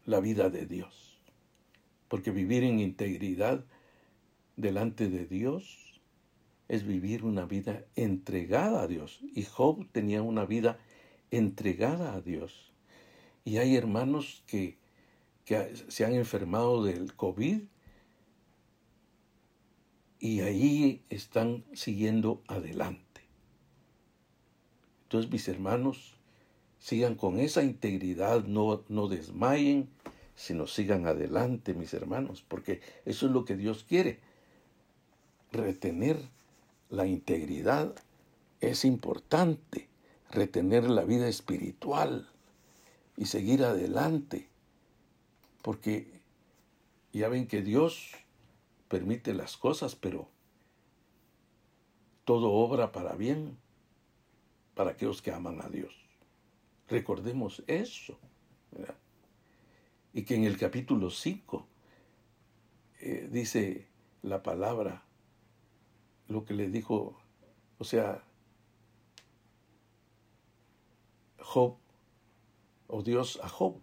la 0.06 0.20
vida 0.20 0.50
de 0.50 0.66
Dios. 0.66 1.09
Porque 2.10 2.32
vivir 2.32 2.63
en 2.63 2.80
integridad 2.80 3.63
delante 4.58 5.10
de 5.10 5.25
Dios 5.25 6.01
es 6.68 6.86
vivir 6.86 7.24
una 7.24 7.46
vida 7.46 7.86
entregada 7.96 8.82
a 8.82 8.88
Dios. 8.88 9.20
Y 9.34 9.44
Job 9.44 9.88
tenía 9.92 10.22
una 10.22 10.46
vida 10.46 10.78
entregada 11.32 12.13
a 12.13 12.22
Dios. 12.22 12.74
Y 13.46 13.58
hay 13.58 13.75
hermanos 13.75 14.44
que, 14.46 14.78
que 15.46 15.74
se 15.88 16.06
han 16.06 16.13
enfermado 16.13 16.84
del 16.84 17.16
COVID 17.16 17.62
y 20.20 20.42
ahí 20.42 21.04
están 21.10 21.63
siguiendo 21.74 22.44
adelante. 22.48 23.22
Entonces, 25.04 25.32
mis 25.32 25.48
hermanos, 25.48 26.13
sigan 26.78 27.16
con 27.16 27.39
esa 27.39 27.63
integridad, 27.63 28.44
no, 28.46 28.84
no 28.89 29.08
desmayen, 29.08 29.89
sino 30.39 30.67
sigan 30.67 31.05
adelante, 31.05 31.74
mis 31.74 31.93
hermanos, 31.93 32.46
porque 32.48 32.79
eso 33.03 33.25
es 33.25 33.31
lo 33.34 33.43
que 33.43 33.58
Dios 33.58 33.84
quiere. 33.84 34.22
Retener 35.51 36.17
la 36.89 37.08
integridad 37.08 37.93
es 38.62 38.86
importante, 38.86 39.89
retener 40.31 40.89
la 40.89 41.03
vida 41.03 41.27
espiritual 41.27 42.29
y 43.17 43.25
seguir 43.25 43.65
adelante, 43.65 44.48
porque 45.62 46.22
ya 47.12 47.27
ven 47.27 47.46
que 47.46 47.62
Dios 47.62 48.12
permite 48.88 49.34
las 49.34 49.58
cosas, 49.58 49.98
pero 49.98 50.29
todo 52.24 52.53
obra 52.53 52.93
para 52.93 53.13
bien 53.15 53.58
para 54.74 54.91
aquellos 54.91 55.22
que 55.22 55.34
aman 55.34 55.62
a 55.62 55.67
Dios. 55.67 55.93
Recordemos 56.88 57.62
eso. 57.67 58.17
Y 60.13 60.24
que 60.24 60.35
en 60.35 60.43
el 60.43 60.57
capítulo 60.57 61.09
5 61.09 61.67
eh, 63.00 63.29
dice 63.31 63.87
la 64.24 64.43
palabra, 64.43 65.03
lo 66.27 66.43
que 66.45 66.53
le 66.53 66.69
dijo, 66.69 67.17
o 67.77 67.83
sea, 67.83 68.24
Job, 71.39 71.77
o 72.87 73.01
Dios 73.01 73.39
a 73.41 73.50
Job. 73.50 73.79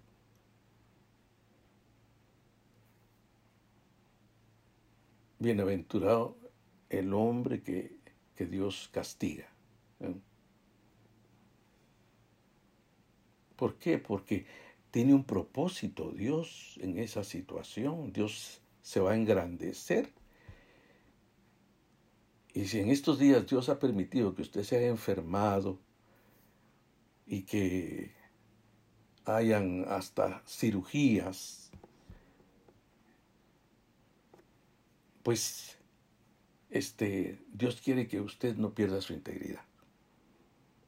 Bienaventurado 5.38 6.36
el 6.88 7.12
hombre 7.14 7.62
que, 7.62 7.96
que 8.34 8.46
Dios 8.46 8.88
castiga. 8.92 9.48
¿Por 13.56 13.76
qué? 13.76 13.98
Porque 13.98 14.46
tiene 14.90 15.14
un 15.14 15.25
propósito 15.25 16.12
Dios 16.12 16.79
en 16.81 16.99
esa 16.99 17.25
situación. 17.25 18.12
Dios 18.12 18.61
se 18.83 19.01
va 19.01 19.12
a 19.12 19.16
engrandecer. 19.16 20.12
Y 22.55 22.66
si 22.66 22.81
en 22.81 22.90
estos 22.90 23.18
días 23.18 23.46
Dios 23.46 23.68
ha 23.68 23.79
permitido 23.79 24.35
que 24.35 24.42
usted 24.42 24.62
se 24.62 24.77
haya 24.77 24.88
enfermado 24.88 25.79
y 27.27 27.42
que 27.42 28.12
hayan 29.25 29.85
hasta 29.88 30.42
cirugías 30.46 31.66
pues 35.27 35.77
este, 36.70 37.40
Dios 37.53 37.81
quiere 37.81 38.07
que 38.07 38.20
usted 38.20 38.55
no 38.55 38.75
pierda 38.75 39.01
su 39.01 39.12
integridad, 39.12 39.64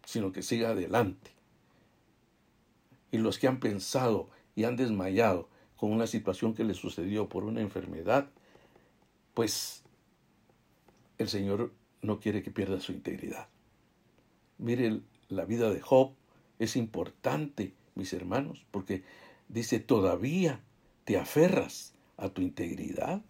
sino 0.04 0.30
que 0.30 0.42
siga 0.42 0.68
adelante. 0.68 1.32
Y 3.10 3.18
los 3.18 3.38
que 3.38 3.48
han 3.48 3.60
pensado 3.60 4.28
y 4.54 4.64
han 4.64 4.76
desmayado 4.76 5.48
con 5.76 5.92
una 5.92 6.06
situación 6.06 6.54
que 6.54 6.64
les 6.64 6.76
sucedió 6.76 7.28
por 7.28 7.44
una 7.44 7.60
enfermedad, 7.60 8.30
pues 9.34 9.82
el 11.18 11.28
Señor 11.28 11.72
no 12.02 12.20
quiere 12.20 12.42
que 12.42 12.50
pierda 12.50 12.80
su 12.80 12.92
integridad. 12.92 13.48
Mire, 14.58 15.00
la 15.28 15.44
vida 15.44 15.70
de 15.70 15.80
Job 15.80 16.12
es 16.58 16.76
importante, 16.76 17.74
mis 17.94 18.12
hermanos, 18.12 18.66
porque 18.70 19.04
dice, 19.48 19.78
todavía 19.78 20.60
te 21.04 21.18
aferras 21.18 21.94
a 22.16 22.28
tu 22.30 22.42
integridad 22.42 23.22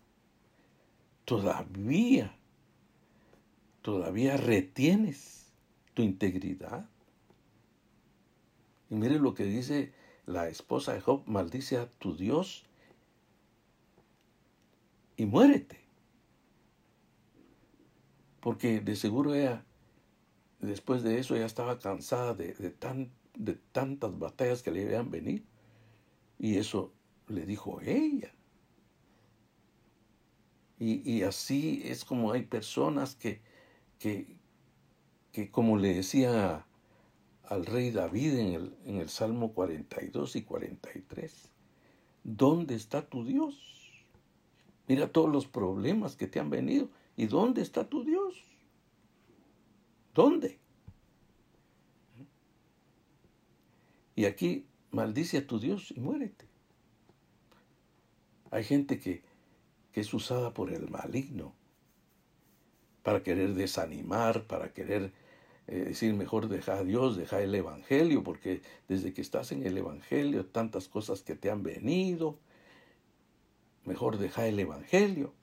todavía, 1.29 2.35
todavía 3.83 4.39
retienes 4.39 5.53
tu 5.93 6.01
integridad. 6.01 6.89
Y 8.91 8.95
mire 8.95 9.19
lo 9.19 9.35
que 9.35 9.45
dice 9.45 9.93
la 10.27 10.49
esposa 10.49 10.93
de 10.93 11.01
Job, 11.01 11.23
maldice 11.27 11.79
a 11.79 11.91
tu 11.91 12.17
Dios 12.17 12.65
y 15.17 15.27
muérete. 15.27 15.81
Porque 18.41 18.81
de 18.81 18.97
seguro 18.97 19.35
ella, 19.35 19.65
después 20.61 21.03
de 21.03 21.19
eso, 21.19 21.37
ya 21.37 21.45
estaba 21.47 21.79
cansada 21.79 22.35
de, 22.35 22.53
tan, 22.71 23.11
de 23.35 23.55
tantas 23.73 24.19
batallas 24.19 24.63
que 24.63 24.71
le 24.71 24.85
habían 24.85 25.11
venido. 25.11 25.45
Y 26.39 26.57
eso 26.57 26.93
le 27.27 27.45
dijo 27.47 27.81
ella. 27.81 28.33
Y, 30.81 31.23
así 31.23 31.83
es 31.85 32.05
como 32.05 32.31
hay 32.31 32.43
personas 32.45 33.17
que, 33.17 33.41
que, 33.99 34.39
que 35.33 35.51
como 35.51 35.77
le 35.77 35.93
decía 35.93 36.68
al 37.49 37.65
rey 37.65 37.91
David 37.91 38.35
en 38.39 38.53
el, 38.53 38.77
en 38.85 38.97
el 38.97 39.09
Salmo 39.09 39.53
42 39.55 40.37
y 40.37 40.43
43, 40.43 41.51
¿dónde 42.23 42.75
está 42.75 43.09
tu 43.09 43.25
Dios? 43.25 44.05
Mira 44.87 45.11
todos 45.13 45.31
los 45.31 45.47
problemas 45.47 46.15
que 46.15 46.27
te 46.27 46.41
han 46.41 46.51
venido. 46.51 46.89
¿Y 47.17 47.27
dónde 47.27 47.63
está 47.63 47.89
tu 47.89 48.05
Dios? 48.05 48.43
¿Dónde? 50.15 50.59
Y 54.15 54.25
aquí 54.25 54.67
maldice 54.91 55.39
a 55.39 55.47
tu 55.47 55.59
Dios 55.59 55.93
y 55.95 56.01
muérete. 56.01 56.47
Hay 58.51 58.65
gente 58.65 58.99
que 58.99 59.23
es 59.93 60.15
usada 60.15 60.55
por 60.55 60.73
el 60.73 60.89
maligno 60.89 61.55
para 63.03 63.23
querer 63.23 63.55
desanimar, 63.55 64.47
para 64.47 64.73
querer 64.73 65.13
eh, 65.69 65.85
decir 65.85 66.15
mejor 66.15 66.49
deja 66.49 66.79
a 66.79 66.83
Dios, 66.83 67.19
deja 67.19 67.43
el 67.43 67.55
Evangelio, 67.55 68.25
porque 68.25 68.63
desde 68.89 69.13
que 69.13 69.21
estás 69.21 69.53
en 69.53 69.67
el 69.67 69.77
Evangelio 69.77 70.47
tantas 70.47 70.89
cosas 70.89 71.23
que 71.23 71.35
te 71.35 71.51
han 71.51 71.63
venido, 71.63 72.39
mejor 73.85 74.17
deja 74.17 74.47
el 74.47 74.59
Evangelio. 74.59 75.35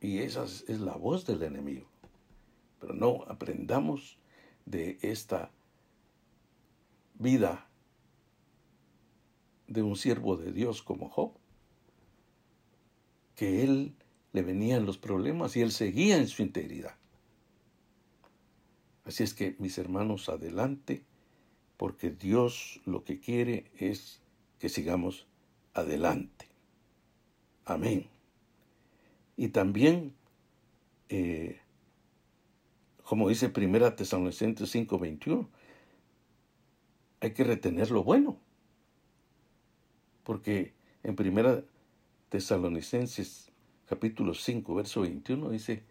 Y 0.00 0.18
esa 0.18 0.44
es 0.44 0.80
la 0.80 0.96
voz 0.96 1.24
del 1.24 1.42
enemigo. 1.42 1.86
Pero 2.78 2.92
no 2.92 3.24
aprendamos 3.26 4.18
de 4.66 4.98
esta 5.00 5.50
vida 7.14 7.68
de 9.66 9.82
un 9.82 9.96
siervo 9.96 10.36
de 10.36 10.52
Dios 10.52 10.82
como 10.82 11.08
Job, 11.08 11.32
que 13.34 13.62
él 13.62 13.94
le 14.32 14.42
venían 14.42 14.86
los 14.86 14.98
problemas 14.98 15.56
y 15.56 15.60
él 15.60 15.72
seguía 15.72 16.16
en 16.16 16.28
su 16.28 16.42
integridad. 16.42 16.96
Así 19.04 19.22
es 19.22 19.34
que, 19.34 19.56
mis 19.58 19.78
hermanos, 19.78 20.28
adelante, 20.28 21.04
porque 21.76 22.10
Dios 22.10 22.80
lo 22.84 23.04
que 23.04 23.18
quiere 23.18 23.70
es 23.78 24.20
que 24.58 24.68
sigamos 24.68 25.26
adelante. 25.74 26.46
Amén. 27.64 28.08
Y 29.36 29.48
también, 29.48 30.14
eh, 31.08 31.60
como 33.02 33.28
dice 33.28 33.48
Primera 33.48 33.96
Tesalonicenses 33.96 34.70
5:21, 34.70 35.48
hay 37.20 37.32
que 37.32 37.44
retener 37.44 37.90
lo 37.90 38.04
bueno. 38.04 38.38
Porque 40.22 40.74
en 41.02 41.16
Primera 41.16 41.64
Tesalonicenses 42.28 43.51
capítulo 43.92 44.32
5, 44.32 44.74
verso 44.74 45.02
21 45.02 45.50
dice, 45.50 45.84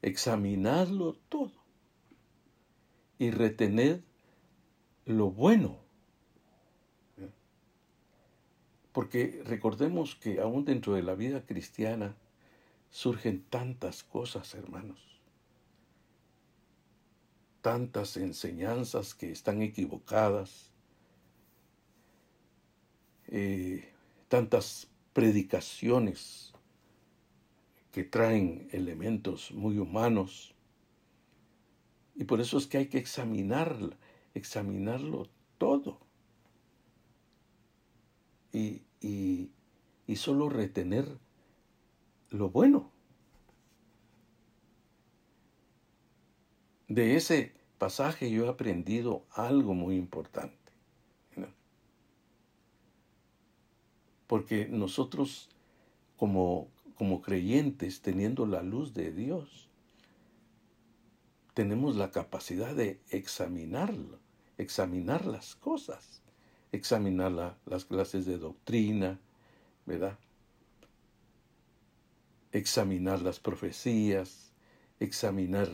examinadlo 0.00 1.14
todo 1.28 1.50
y 3.18 3.32
retened 3.32 4.02
lo 5.06 5.32
bueno. 5.32 5.80
Porque 8.92 9.42
recordemos 9.44 10.14
que 10.14 10.40
aún 10.40 10.64
dentro 10.64 10.94
de 10.94 11.02
la 11.02 11.16
vida 11.16 11.46
cristiana 11.46 12.16
surgen 12.90 13.42
tantas 13.42 14.04
cosas, 14.04 14.54
hermanos. 14.54 15.20
Tantas 17.60 18.16
enseñanzas 18.18 19.16
que 19.16 19.32
están 19.32 19.62
equivocadas. 19.62 20.70
Eh, 23.26 23.92
tantas 24.28 24.86
predicaciones 25.12 26.54
que 27.98 28.04
traen 28.04 28.68
elementos 28.70 29.50
muy 29.50 29.76
humanos. 29.76 30.54
Y 32.14 32.22
por 32.22 32.40
eso 32.40 32.56
es 32.56 32.68
que 32.68 32.78
hay 32.78 32.86
que 32.86 32.98
examinar, 32.98 33.76
examinarlo 34.34 35.28
todo. 35.58 35.98
Y, 38.52 38.82
y, 39.00 39.50
y 40.06 40.14
solo 40.14 40.48
retener 40.48 41.18
lo 42.30 42.50
bueno. 42.50 42.92
De 46.86 47.16
ese 47.16 47.52
pasaje 47.78 48.30
yo 48.30 48.44
he 48.44 48.48
aprendido 48.48 49.26
algo 49.32 49.74
muy 49.74 49.96
importante. 49.96 50.56
Porque 54.28 54.68
nosotros 54.68 55.48
como, 56.16 56.68
como 56.98 57.22
creyentes, 57.22 58.02
teniendo 58.02 58.44
la 58.44 58.62
luz 58.62 58.92
de 58.92 59.12
Dios, 59.12 59.68
tenemos 61.54 61.94
la 61.94 62.10
capacidad 62.10 62.74
de 62.74 63.00
examinarlo, 63.10 64.18
examinar 64.58 65.24
las 65.24 65.54
cosas, 65.54 66.22
examinar 66.72 67.56
las 67.66 67.84
clases 67.84 68.26
de 68.26 68.38
doctrina, 68.38 69.20
¿verdad? 69.86 70.18
Examinar 72.50 73.22
las 73.22 73.38
profecías, 73.38 74.52
examinar 74.98 75.68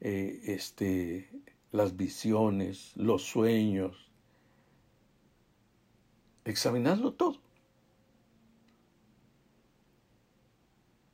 eh, 0.00 0.40
este, 0.44 1.28
las 1.72 1.96
visiones, 1.96 2.92
los 2.96 3.22
sueños, 3.22 4.10
examinarlo 6.46 7.12
todo. 7.12 7.47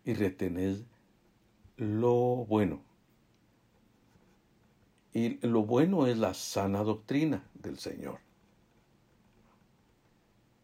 Y 0.05 0.15
retened 0.15 0.85
lo 1.77 2.45
bueno. 2.47 2.83
Y 5.13 5.47
lo 5.47 5.63
bueno 5.63 6.07
es 6.07 6.19
la 6.19 6.35
sana 6.35 6.83
doctrina 6.83 7.45
del 7.55 7.79
Señor. 7.79 8.19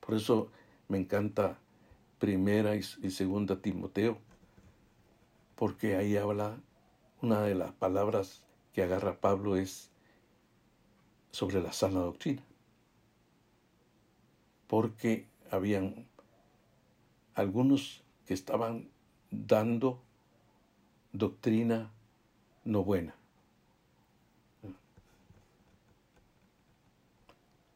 Por 0.01 0.17
eso 0.17 0.51
me 0.89 0.99
encanta 0.99 1.59
primera 2.19 2.75
y, 2.75 2.83
segunda 2.83 3.63
Timoteo, 3.63 4.19
porque 5.55 5.97
ahí 5.97 6.17
habla, 6.17 6.59
una 7.23 7.43
de 7.43 7.55
las 7.55 7.73
palabras 7.73 8.43
que 8.73 8.83
agarra 8.83 9.21
Pablo 9.21 9.57
es 9.57 9.91
sobre 11.31 11.63
la 11.63 11.73
sana 11.73 12.01
doctrina. 12.01 12.43
Porque 14.67 15.27
habían 15.51 16.07
algunos 17.35 18.03
que 18.27 18.35
estaban 18.35 18.89
dando 19.31 20.01
doctrina 21.13 21.91
no 22.65 22.85
buena. 22.85 23.15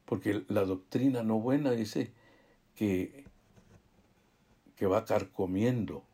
Porque 0.04 0.44
la 0.48 0.64
doctrina 0.64 1.22
no 1.22 1.40
buena 1.40 1.70
dice 1.70 2.12
que, 2.74 3.24
que 4.76 4.86
va 4.86 5.04
carcomiendo. 5.04 6.04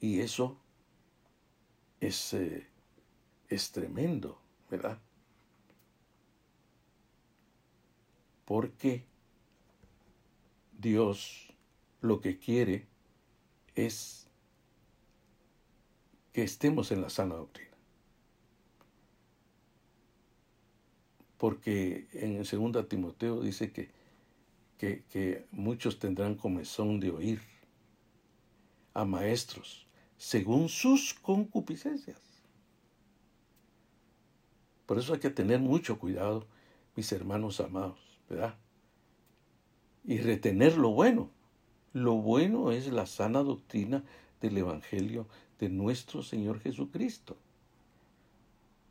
Y 0.00 0.20
eso 0.20 0.58
es, 2.00 2.34
eh, 2.34 2.66
es 3.48 3.70
tremendo, 3.72 4.38
¿verdad? 4.70 4.98
Porque 8.44 9.04
Dios 10.78 11.45
lo 12.06 12.20
que 12.20 12.38
quiere 12.38 12.86
es 13.74 14.28
que 16.32 16.42
estemos 16.42 16.92
en 16.92 17.02
la 17.02 17.10
sana 17.10 17.34
doctrina. 17.34 17.70
Porque 21.38 22.08
en 22.12 22.36
el 22.36 22.46
2 22.46 22.88
Timoteo 22.88 23.40
dice 23.40 23.72
que, 23.72 23.90
que, 24.78 25.04
que 25.10 25.46
muchos 25.50 25.98
tendrán 25.98 26.34
comezón 26.34 27.00
de 27.00 27.10
oír 27.10 27.40
a 28.94 29.04
maestros 29.04 29.86
según 30.16 30.68
sus 30.68 31.14
concupiscencias. 31.14 32.20
Por 34.86 34.98
eso 34.98 35.12
hay 35.14 35.20
que 35.20 35.30
tener 35.30 35.60
mucho 35.60 35.98
cuidado, 35.98 36.46
mis 36.94 37.10
hermanos 37.12 37.60
amados, 37.60 37.98
¿verdad? 38.28 38.56
Y 40.04 40.18
retener 40.18 40.78
lo 40.78 40.90
bueno. 40.90 41.30
Lo 41.96 42.12
bueno 42.12 42.72
es 42.72 42.88
la 42.88 43.06
sana 43.06 43.42
doctrina 43.42 44.04
del 44.42 44.58
Evangelio 44.58 45.26
de 45.58 45.70
nuestro 45.70 46.22
Señor 46.22 46.60
Jesucristo. 46.60 47.38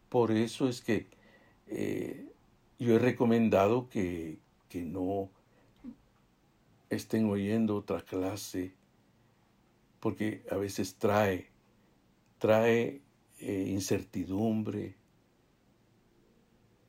Por 0.10 0.32
eso 0.32 0.68
es 0.68 0.82
que 0.82 1.06
eh, 1.68 2.26
yo 2.80 2.96
he 2.96 2.98
recomendado 2.98 3.90
que, 3.90 4.40
que, 4.70 4.82
no 4.82 5.30
estén 6.90 7.30
oyendo 7.30 7.76
otra 7.76 8.02
clase, 8.02 8.74
porque 10.00 10.44
a 10.50 10.56
veces 10.56 10.96
trae, 10.96 11.46
trae 12.40 13.02
eh, 13.40 13.66
incertidumbre 13.70 14.96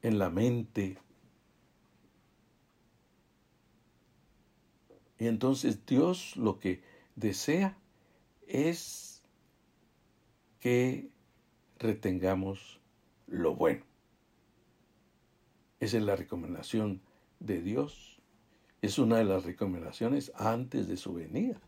en 0.01 0.19
la 0.19 0.31
mente, 0.31 0.97
Y 5.19 5.27
entonces 5.29 5.87
Dios 5.87 6.37
lo 6.37 6.59
que 6.59 6.83
desea 7.15 7.79
es 8.47 9.23
que 10.61 11.11
retengamos 11.79 12.81
lo 13.27 13.55
bueno. 13.55 13.85
Esa 15.81 15.99
es 15.99 16.03
la 16.03 16.17
recomendación 16.17 17.03
de 17.41 17.61
Dios. 17.61 18.21
Es 18.83 18.99
una 18.99 19.19
de 19.19 19.25
las 19.25 19.45
recomendaciones 19.45 20.33
antes 20.37 20.89
de 20.89 20.97
su 20.97 21.15
venida, 21.15 21.61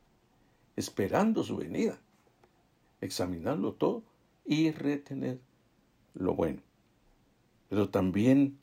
esperando 0.76 1.42
su 1.42 1.56
venida. 1.56 2.00
Examinarlo 3.00 3.74
todo 3.74 4.02
y 4.44 4.70
retener 4.72 5.40
lo 6.14 6.34
bueno. 6.34 6.62
Pero 7.68 7.90
también 7.90 8.58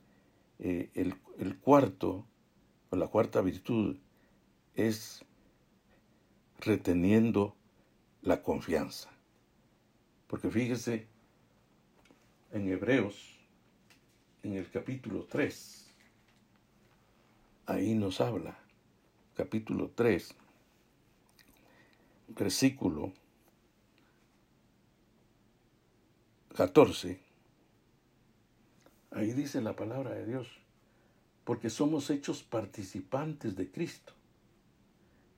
eh, 0.60 0.90
el, 0.94 1.16
el 1.38 1.58
cuarto, 1.58 2.26
o 2.90 2.96
la 2.96 3.08
cuarta 3.08 3.42
virtud 3.42 3.98
es 4.76 5.24
reteniendo 6.60 7.56
la 8.22 8.42
confianza. 8.42 9.10
Porque 10.28 10.50
fíjese, 10.50 11.08
en 12.52 12.68
Hebreos, 12.68 13.38
en 14.44 14.54
el 14.54 14.70
capítulo 14.70 15.26
3, 15.26 15.94
ahí 17.68 17.94
nos 17.94 18.22
habla, 18.22 18.58
capítulo 19.36 19.92
3, 19.96 20.36
versículo 22.30 23.14
14, 26.56 27.20
ahí 29.12 29.34
dice 29.34 29.62
la 29.62 29.76
palabra 29.76 30.12
de 30.12 30.26
Dios, 30.26 30.48
porque 31.44 31.70
somos 31.70 32.10
hechos 32.10 32.44
participantes 32.44 33.56
de 33.56 33.70
Cristo 33.70 34.14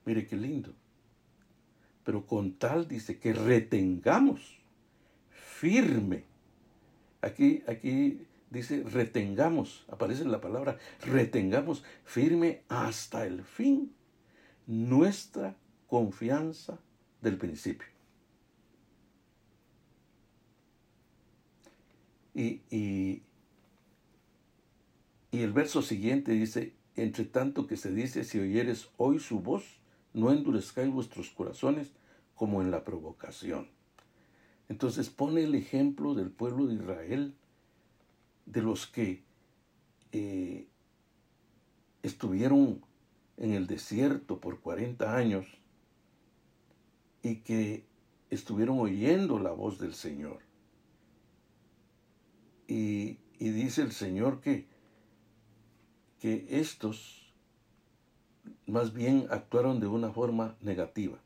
Mire 0.08 0.26
qué 0.26 0.36
lindo. 0.36 0.72
Pero 2.02 2.24
con 2.24 2.54
tal 2.54 2.88
dice 2.88 3.18
que 3.18 3.34
retengamos 3.34 4.58
firme. 5.28 6.24
Aquí, 7.20 7.62
aquí 7.68 8.22
dice 8.48 8.84
retengamos, 8.84 9.84
aparece 9.86 10.24
la 10.24 10.40
palabra 10.40 10.78
retengamos 11.02 11.84
firme 12.06 12.62
hasta 12.70 13.26
el 13.26 13.44
fin 13.44 13.92
nuestra 14.66 15.54
confianza 15.88 16.78
del 17.20 17.36
principio. 17.36 17.88
Y, 22.34 22.62
y, 22.70 23.22
y, 25.32 25.42
el 25.42 25.52
verso 25.52 25.82
siguiente 25.82 26.32
dice, 26.32 26.72
entre 26.96 27.26
tanto 27.26 27.66
que 27.66 27.76
se 27.76 27.92
dice, 27.92 28.24
si 28.24 28.38
oyeres 28.38 28.88
hoy 28.96 29.18
su 29.18 29.40
voz, 29.40 29.77
no 30.18 30.32
endurezcáis 30.32 30.92
vuestros 30.92 31.30
corazones 31.30 31.92
como 32.34 32.60
en 32.62 32.70
la 32.70 32.84
provocación. 32.84 33.68
Entonces 34.68 35.08
pone 35.08 35.42
el 35.44 35.54
ejemplo 35.54 36.14
del 36.14 36.30
pueblo 36.30 36.66
de 36.66 36.74
Israel, 36.74 37.34
de 38.46 38.62
los 38.62 38.86
que 38.86 39.24
eh, 40.12 40.68
estuvieron 42.02 42.84
en 43.36 43.52
el 43.52 43.66
desierto 43.66 44.40
por 44.40 44.60
40 44.60 45.16
años 45.16 45.46
y 47.22 47.36
que 47.36 47.84
estuvieron 48.30 48.78
oyendo 48.78 49.38
la 49.38 49.52
voz 49.52 49.78
del 49.78 49.94
Señor. 49.94 50.40
Y, 52.66 53.18
y 53.38 53.50
dice 53.50 53.82
el 53.82 53.92
Señor 53.92 54.40
que, 54.40 54.66
que 56.18 56.46
estos 56.50 57.27
más 58.66 58.92
bien 58.92 59.26
actuaron 59.30 59.80
de 59.80 59.86
una 59.86 60.10
forma 60.10 60.56
negativa, 60.60 61.18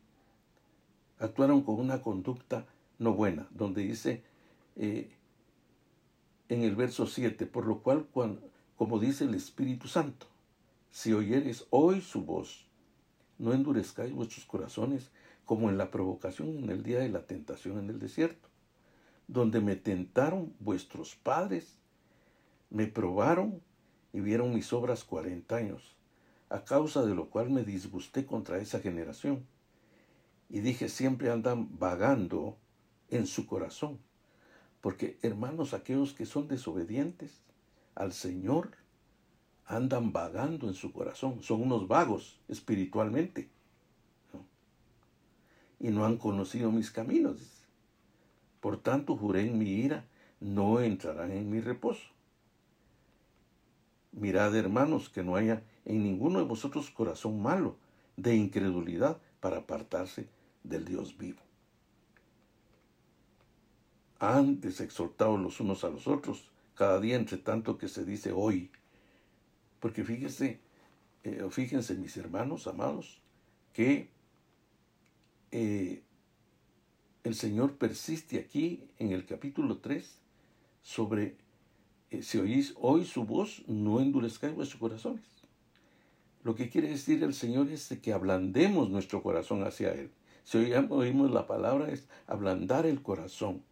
actuaron 1.18 1.62
con 1.62 1.78
una 1.78 2.02
conducta 2.02 2.66
no 2.98 3.14
buena, 3.14 3.48
donde 3.50 3.82
dice 3.82 4.22
eh, 4.76 5.10
en 6.48 6.62
el 6.62 6.76
verso 6.76 7.06
7, 7.06 7.46
por 7.46 7.66
lo 7.66 7.80
cual, 7.80 8.06
como 8.76 8.98
dice 8.98 9.24
el 9.24 9.34
Espíritu 9.34 9.88
Santo, 9.88 10.26
si 10.90 11.12
oyeres 11.12 11.66
hoy 11.70 12.00
su 12.00 12.24
voz, 12.24 12.66
no 13.38 13.52
endurezcáis 13.52 14.12
vuestros 14.12 14.44
corazones 14.44 15.10
como 15.44 15.70
en 15.70 15.78
la 15.78 15.90
provocación 15.90 16.58
en 16.58 16.70
el 16.70 16.82
día 16.82 17.00
de 17.00 17.08
la 17.08 17.26
tentación 17.26 17.78
en 17.78 17.90
el 17.90 17.98
desierto, 17.98 18.48
donde 19.26 19.60
me 19.60 19.76
tentaron 19.76 20.54
vuestros 20.60 21.16
padres, 21.16 21.78
me 22.70 22.86
probaron 22.86 23.62
y 24.12 24.20
vieron 24.20 24.54
mis 24.54 24.72
obras 24.72 25.04
cuarenta 25.04 25.56
años, 25.56 25.96
a 26.52 26.64
causa 26.64 27.02
de 27.02 27.14
lo 27.14 27.30
cual 27.30 27.48
me 27.48 27.64
disgusté 27.64 28.26
contra 28.26 28.58
esa 28.58 28.78
generación. 28.80 29.46
Y 30.50 30.60
dije, 30.60 30.90
siempre 30.90 31.30
andan 31.30 31.78
vagando 31.78 32.58
en 33.08 33.26
su 33.26 33.46
corazón. 33.46 33.98
Porque 34.82 35.18
hermanos, 35.22 35.72
aquellos 35.72 36.12
que 36.12 36.26
son 36.26 36.48
desobedientes 36.48 37.40
al 37.94 38.12
Señor 38.12 38.72
andan 39.64 40.12
vagando 40.12 40.68
en 40.68 40.74
su 40.74 40.92
corazón, 40.92 41.42
son 41.42 41.62
unos 41.62 41.88
vagos 41.88 42.38
espiritualmente. 42.48 43.48
Y 45.80 45.88
no 45.88 46.04
han 46.04 46.18
conocido 46.18 46.70
mis 46.70 46.90
caminos. 46.90 47.64
Por 48.60 48.76
tanto, 48.76 49.16
juré 49.16 49.46
en 49.46 49.58
mi 49.58 49.70
ira, 49.70 50.04
no 50.38 50.80
entrarán 50.80 51.32
en 51.32 51.48
mi 51.48 51.60
reposo. 51.60 52.11
Mirad, 54.12 54.54
hermanos, 54.54 55.08
que 55.08 55.22
no 55.22 55.36
haya 55.36 55.62
en 55.84 56.02
ninguno 56.02 56.38
de 56.38 56.44
vosotros 56.44 56.90
corazón 56.90 57.42
malo 57.42 57.76
de 58.16 58.36
incredulidad 58.36 59.18
para 59.40 59.58
apartarse 59.58 60.28
del 60.62 60.84
Dios 60.84 61.16
vivo 61.18 61.40
antes 64.22 64.80
exhortados 64.80 65.40
los 65.40 65.58
unos 65.58 65.82
a 65.82 65.88
los 65.88 66.06
otros, 66.06 66.48
cada 66.76 67.00
día 67.00 67.16
entre 67.16 67.38
tanto 67.38 67.76
que 67.76 67.88
se 67.88 68.04
dice 68.04 68.30
hoy. 68.30 68.70
Porque 69.80 70.04
fíjense, 70.04 70.60
eh, 71.24 71.44
fíjense 71.50 71.96
mis 71.96 72.16
hermanos 72.16 72.68
amados, 72.68 73.20
que 73.72 74.10
eh, 75.50 76.02
el 77.24 77.34
Señor 77.34 77.76
persiste 77.76 78.38
aquí 78.38 78.84
en 79.00 79.10
el 79.10 79.26
capítulo 79.26 79.78
3 79.78 80.20
sobre 80.82 81.34
si 82.20 82.38
oís 82.38 82.74
hoy 82.78 83.06
su 83.06 83.24
voz, 83.24 83.62
no 83.66 84.00
endurezcáis 84.00 84.54
vuestros 84.54 84.80
corazones. 84.80 85.24
Lo 86.42 86.54
que 86.54 86.68
quiere 86.68 86.88
decir 86.88 87.22
el 87.22 87.32
Señor 87.32 87.70
es 87.70 87.88
que 88.02 88.12
ablandemos 88.12 88.90
nuestro 88.90 89.22
corazón 89.22 89.62
hacia 89.62 89.92
Él. 89.92 90.10
Si 90.44 90.58
oímos 90.58 91.30
la 91.30 91.46
palabra 91.46 91.88
es 91.90 92.08
ablandar 92.26 92.84
el 92.84 93.00
corazón. 93.00 93.62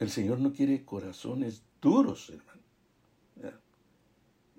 El 0.00 0.10
Señor 0.10 0.40
no 0.40 0.52
quiere 0.52 0.84
corazones 0.84 1.62
duros, 1.80 2.30
hermano. 2.30 2.62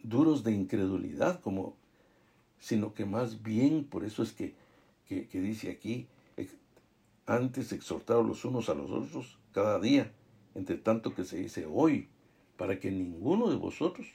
Duros 0.02 0.43
de 0.43 0.54
incredulidad, 0.54 1.41
como, 1.41 1.76
sino 2.60 2.93
que 2.93 3.06
más 3.06 3.41
bien, 3.41 3.84
por 3.84 4.06
eso 4.06 4.24
es 4.24 4.32
que, 4.32 4.56
que, 5.08 5.41
dice 5.41 5.69
aquí, 5.71 6.08
antes 7.26 7.71
exhortados 7.71 8.26
los 8.26 8.45
unos 8.45 8.69
a 8.69 8.76
los 8.76 8.91
otros 8.91 9.39
cada 9.52 9.80
día, 9.80 10.12
entre 10.56 10.78
tanto 10.78 11.13
que 11.13 11.26
se 11.26 11.38
dice 11.38 11.65
hoy, 11.70 12.10
para 12.58 12.80
que 12.80 12.89
ninguno 12.89 13.50
de 13.50 13.58
vosotros 13.58 14.08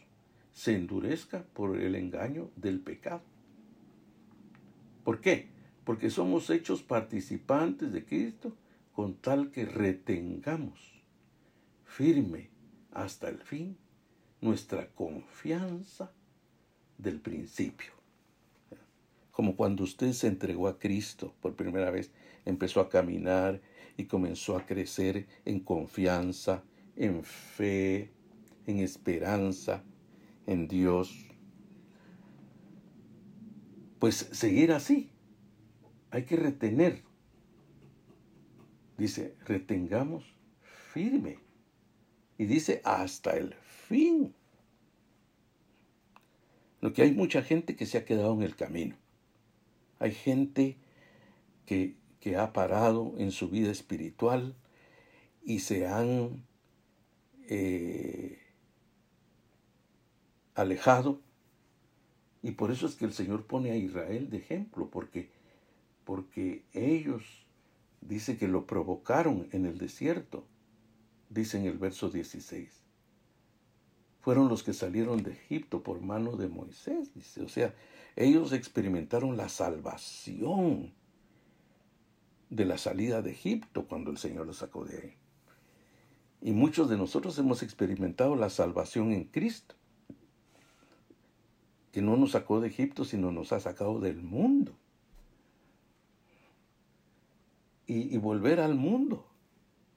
se 0.53 0.75
endurezca 0.75 1.45
por 1.53 1.79
el 1.79 1.95
engaño 1.95 2.51
del 2.57 2.81
pecado. 2.81 3.23
¿Por 5.05 5.21
qué? 5.21 5.49
Porque 5.85 6.11
somos 6.11 6.51
hechos 6.51 6.83
participantes 6.83 7.93
de 7.93 8.05
Cristo 8.05 8.53
con 8.93 9.15
tal 9.15 9.51
que 9.51 9.65
retengamos 9.65 11.03
firme 11.85 12.51
hasta 12.93 13.29
el 13.29 13.39
fin 13.39 13.77
nuestra 14.41 14.89
confianza 14.89 16.13
del 16.99 17.21
principio. 17.21 17.93
Como 19.31 19.57
cuando 19.57 19.85
usted 19.85 20.13
se 20.13 20.27
entregó 20.27 20.69
a 20.69 20.79
Cristo 20.79 21.35
por 21.41 21.55
primera 21.55 21.91
vez, 21.91 22.11
empezó 22.45 22.81
a 22.81 22.89
caminar 22.89 23.61
y 24.01 24.07
comenzó 24.07 24.57
a 24.57 24.65
crecer 24.65 25.27
en 25.45 25.61
confianza, 25.61 26.65
en 26.97 27.23
fe, 27.23 28.11
en 28.67 28.79
esperanza, 28.79 29.85
en 30.47 30.67
Dios. 30.67 31.27
Pues 33.99 34.31
seguir 34.33 34.73
así. 34.73 35.11
Hay 36.11 36.25
que 36.25 36.37
retener. 36.37 37.05
Dice, 38.97 39.37
retengamos 39.45 40.25
firme 40.93 41.39
y 42.39 42.47
dice 42.47 42.81
hasta 42.85 43.37
el 43.37 43.53
fin. 43.53 44.35
Lo 46.81 46.95
que 46.95 47.03
hay 47.03 47.13
mucha 47.13 47.43
gente 47.43 47.77
que 47.77 47.85
se 47.85 47.99
ha 47.99 48.07
quedado 48.07 48.33
en 48.33 48.43
el 48.43 48.57
camino. 48.57 48.97
Hay 49.99 50.13
gente 50.13 50.79
que, 51.67 52.00
que 52.21 52.37
ha 52.37 52.53
parado 52.53 53.15
en 53.19 53.31
su 53.33 53.49
vida 53.49 53.71
espiritual 53.71 54.55
y 55.43 55.61
se 55.61 55.87
han 55.87 56.45
eh, 57.49 58.39
alejado. 60.55 61.21
Y 62.43 62.53
por 62.53 62.71
eso 62.71 62.87
es 62.87 62.95
que 62.95 63.05
el 63.05 63.13
Señor 63.13 63.47
pone 63.47 63.71
a 63.71 63.77
Israel 63.77 64.31
de 64.31 64.39
ejemplo, 64.39 64.89
porque, 64.91 65.31
porque 66.05 66.65
ellos 66.73 67.25
dice 68.01 68.37
que 68.39 68.49
lo 68.49 68.67
provocaron 68.67 69.49
en 69.53 69.67
el 69.67 69.79
desierto 69.79 70.47
dice 71.31 71.59
en 71.59 71.67
el 71.67 71.79
verso 71.79 72.11
16. 72.11 72.69
Fueron 74.21 74.49
los 74.49 74.63
que 74.63 74.75
salieron 74.75 75.23
de 75.23 75.33
Egipto 75.33 75.83
por 75.83 76.03
mano 76.03 76.37
de 76.37 76.49
Moisés, 76.49 77.15
dice. 77.15 77.43
O 77.43 77.49
sea, 77.49 77.75
ellos 78.17 78.53
experimentaron 78.53 79.37
la 79.37 79.49
salvación 79.49 80.93
de 82.51 82.65
la 82.65 82.79
salida 82.79 83.23
de 83.23 83.31
Egipto 83.31 83.87
cuando 83.87 84.11
el 84.11 84.19
Señor 84.19 84.47
los 84.47 84.59
sacó 84.59 84.85
de 84.85 84.99
ahí. 84.99 85.15
Y 86.43 86.53
muchos 86.53 86.89
de 86.89 86.97
nosotros 86.97 87.39
hemos 87.39 87.63
experimentado 87.63 88.35
la 88.35 88.51
salvación 88.51 89.13
en 89.13 89.25
Cristo, 89.25 89.75
que 91.93 92.03
no 92.03 92.17
nos 92.17 92.33
sacó 92.33 92.61
de 92.61 92.69
Egipto, 92.69 93.05
sino 93.05 93.33
nos 93.33 93.53
ha 93.53 93.61
sacado 93.61 94.01
del 94.01 94.23
mundo. 94.23 94.77
Y, 97.87 98.17
volver 98.19 98.61
al 98.61 98.77
mundo 98.77 99.27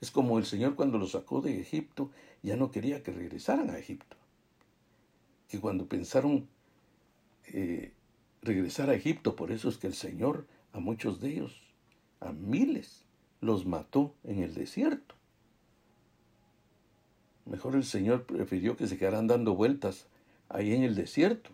es 0.01 0.09
como 0.09 0.39
el 0.39 0.45
Señor 0.45 0.73
cuando 0.75 0.97
los 0.97 1.11
sacó 1.11 1.41
de 1.41 1.61
Egipto, 1.61 2.09
ya 2.41 2.55
no 2.55 2.71
quería 2.71 3.03
que 3.03 3.11
regresaran 3.11 3.69
a 3.69 3.77
Egipto. 3.77 4.17
Que 5.47 5.59
cuando 5.59 5.87
pensaron 5.87 6.49
eh, 7.45 7.93
regresar 8.41 8.89
a 8.89 8.95
Egipto, 8.95 9.35
por 9.35 9.51
eso 9.51 9.69
es 9.69 9.77
que 9.77 9.85
el 9.85 9.93
Señor 9.93 10.47
a 10.71 10.79
muchos 10.79 11.21
de 11.21 11.29
ellos, 11.29 11.62
a 12.23 12.31
miles, 12.31 13.05
los 13.41 13.65
mató 13.65 14.15
en 14.23 14.41
el 14.41 14.53
desierto. 14.53 15.15
Mejor 17.45 17.75
el 17.75 17.83
Señor 17.83 18.25
prefirió 18.25 18.77
que 18.77 18.87
se 18.87 18.97
quedaran 18.97 19.27
dando 19.27 19.55
vueltas 19.55 20.07
ahí 20.49 20.73
en 20.73 20.83
el 20.83 20.95
desierto, 20.95 21.49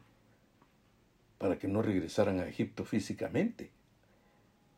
para 1.38 1.58
que 1.58 1.67
no 1.67 1.82
regresaran 1.82 2.39
a 2.39 2.47
Egipto 2.47 2.86
físicamente. 2.86 3.71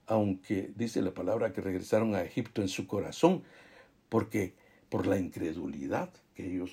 aunque 0.08 0.72
dice 0.76 1.02
la 1.02 1.14
palabra 1.14 1.54
que 1.54 1.62
regresaron 1.62 2.16
a 2.16 2.24
Egipto 2.24 2.62
en 2.62 2.68
su 2.68 2.86
corazón, 2.86 3.44
porque 4.10 4.54
por 4.90 5.08
la 5.08 5.18
incredulidad 5.18 6.10
que 6.36 6.46
ellos, 6.52 6.72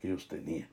que 0.00 0.08
ellos 0.08 0.28
tenían. 0.28 0.68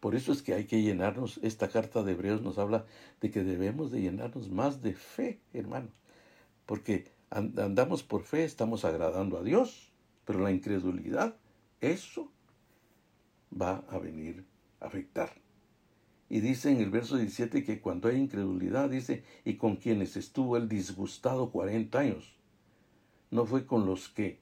Por 0.00 0.14
eso 0.14 0.32
es 0.32 0.42
que 0.42 0.54
hay 0.54 0.64
que 0.64 0.82
llenarnos, 0.82 1.40
esta 1.42 1.68
carta 1.68 2.02
de 2.02 2.12
Hebreos 2.12 2.42
nos 2.42 2.58
habla 2.58 2.86
de 3.20 3.30
que 3.30 3.42
debemos 3.42 3.90
de 3.90 4.00
llenarnos 4.00 4.48
más 4.48 4.80
de 4.80 4.94
fe, 4.94 5.40
hermanos, 5.52 5.92
porque 6.66 7.12
andamos 7.30 8.02
por 8.02 8.22
fe, 8.22 8.44
estamos 8.44 8.84
agradando 8.84 9.38
a 9.38 9.42
Dios, 9.42 9.92
pero 10.24 10.40
la 10.40 10.52
incredulidad, 10.52 11.36
eso 11.80 12.30
va 13.50 13.84
a 13.90 13.98
venir 13.98 14.44
a 14.80 14.86
afectar. 14.86 15.30
Y 16.30 16.40
dice 16.40 16.70
en 16.70 16.80
el 16.80 16.90
verso 16.90 17.16
17 17.16 17.64
que 17.64 17.80
cuando 17.80 18.08
hay 18.08 18.16
incredulidad, 18.16 18.90
dice, 18.90 19.24
y 19.44 19.54
con 19.54 19.76
quienes 19.76 20.16
estuvo 20.16 20.56
el 20.56 20.68
disgustado 20.68 21.50
40 21.50 21.98
años, 21.98 22.36
no 23.30 23.46
fue 23.46 23.66
con 23.66 23.86
los 23.86 24.08
que 24.08 24.38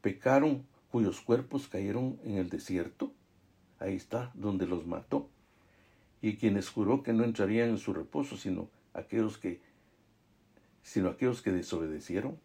pecaron, 0.00 0.66
cuyos 0.90 1.20
cuerpos 1.20 1.68
cayeron 1.68 2.18
en 2.24 2.38
el 2.38 2.48
desierto. 2.48 3.12
Ahí 3.78 3.94
está, 3.94 4.30
donde 4.34 4.66
los 4.66 4.86
mató. 4.86 5.28
Y 6.20 6.36
quienes 6.36 6.68
juró 6.68 7.02
que 7.02 7.12
no 7.12 7.24
entrarían 7.24 7.70
en 7.70 7.78
su 7.78 7.92
reposo, 7.92 8.36
sino 8.36 8.68
aquellos 8.92 9.38
que, 9.38 9.60
sino 10.82 11.08
aquellos 11.08 11.42
que 11.42 11.52
desobedecieron. 11.52 12.38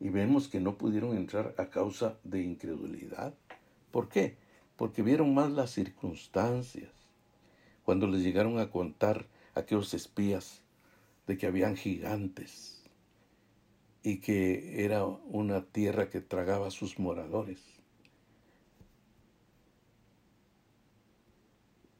Y 0.00 0.10
vemos 0.10 0.48
que 0.48 0.60
no 0.60 0.76
pudieron 0.76 1.16
entrar 1.16 1.54
a 1.58 1.70
causa 1.70 2.18
de 2.24 2.42
incredulidad. 2.42 3.34
¿Por 3.90 4.08
qué? 4.08 4.36
Porque 4.76 5.02
vieron 5.02 5.34
más 5.34 5.50
las 5.50 5.70
circunstancias 5.70 6.90
cuando 7.84 8.06
les 8.06 8.22
llegaron 8.22 8.58
a 8.58 8.70
contar 8.70 9.26
aquellos 9.54 9.94
espías 9.94 10.62
de 11.26 11.38
que 11.38 11.46
habían 11.46 11.76
gigantes 11.76 12.82
y 14.02 14.18
que 14.18 14.84
era 14.84 15.04
una 15.04 15.64
tierra 15.64 16.10
que 16.10 16.20
tragaba 16.20 16.68
a 16.68 16.70
sus 16.70 16.98
moradores. 16.98 17.73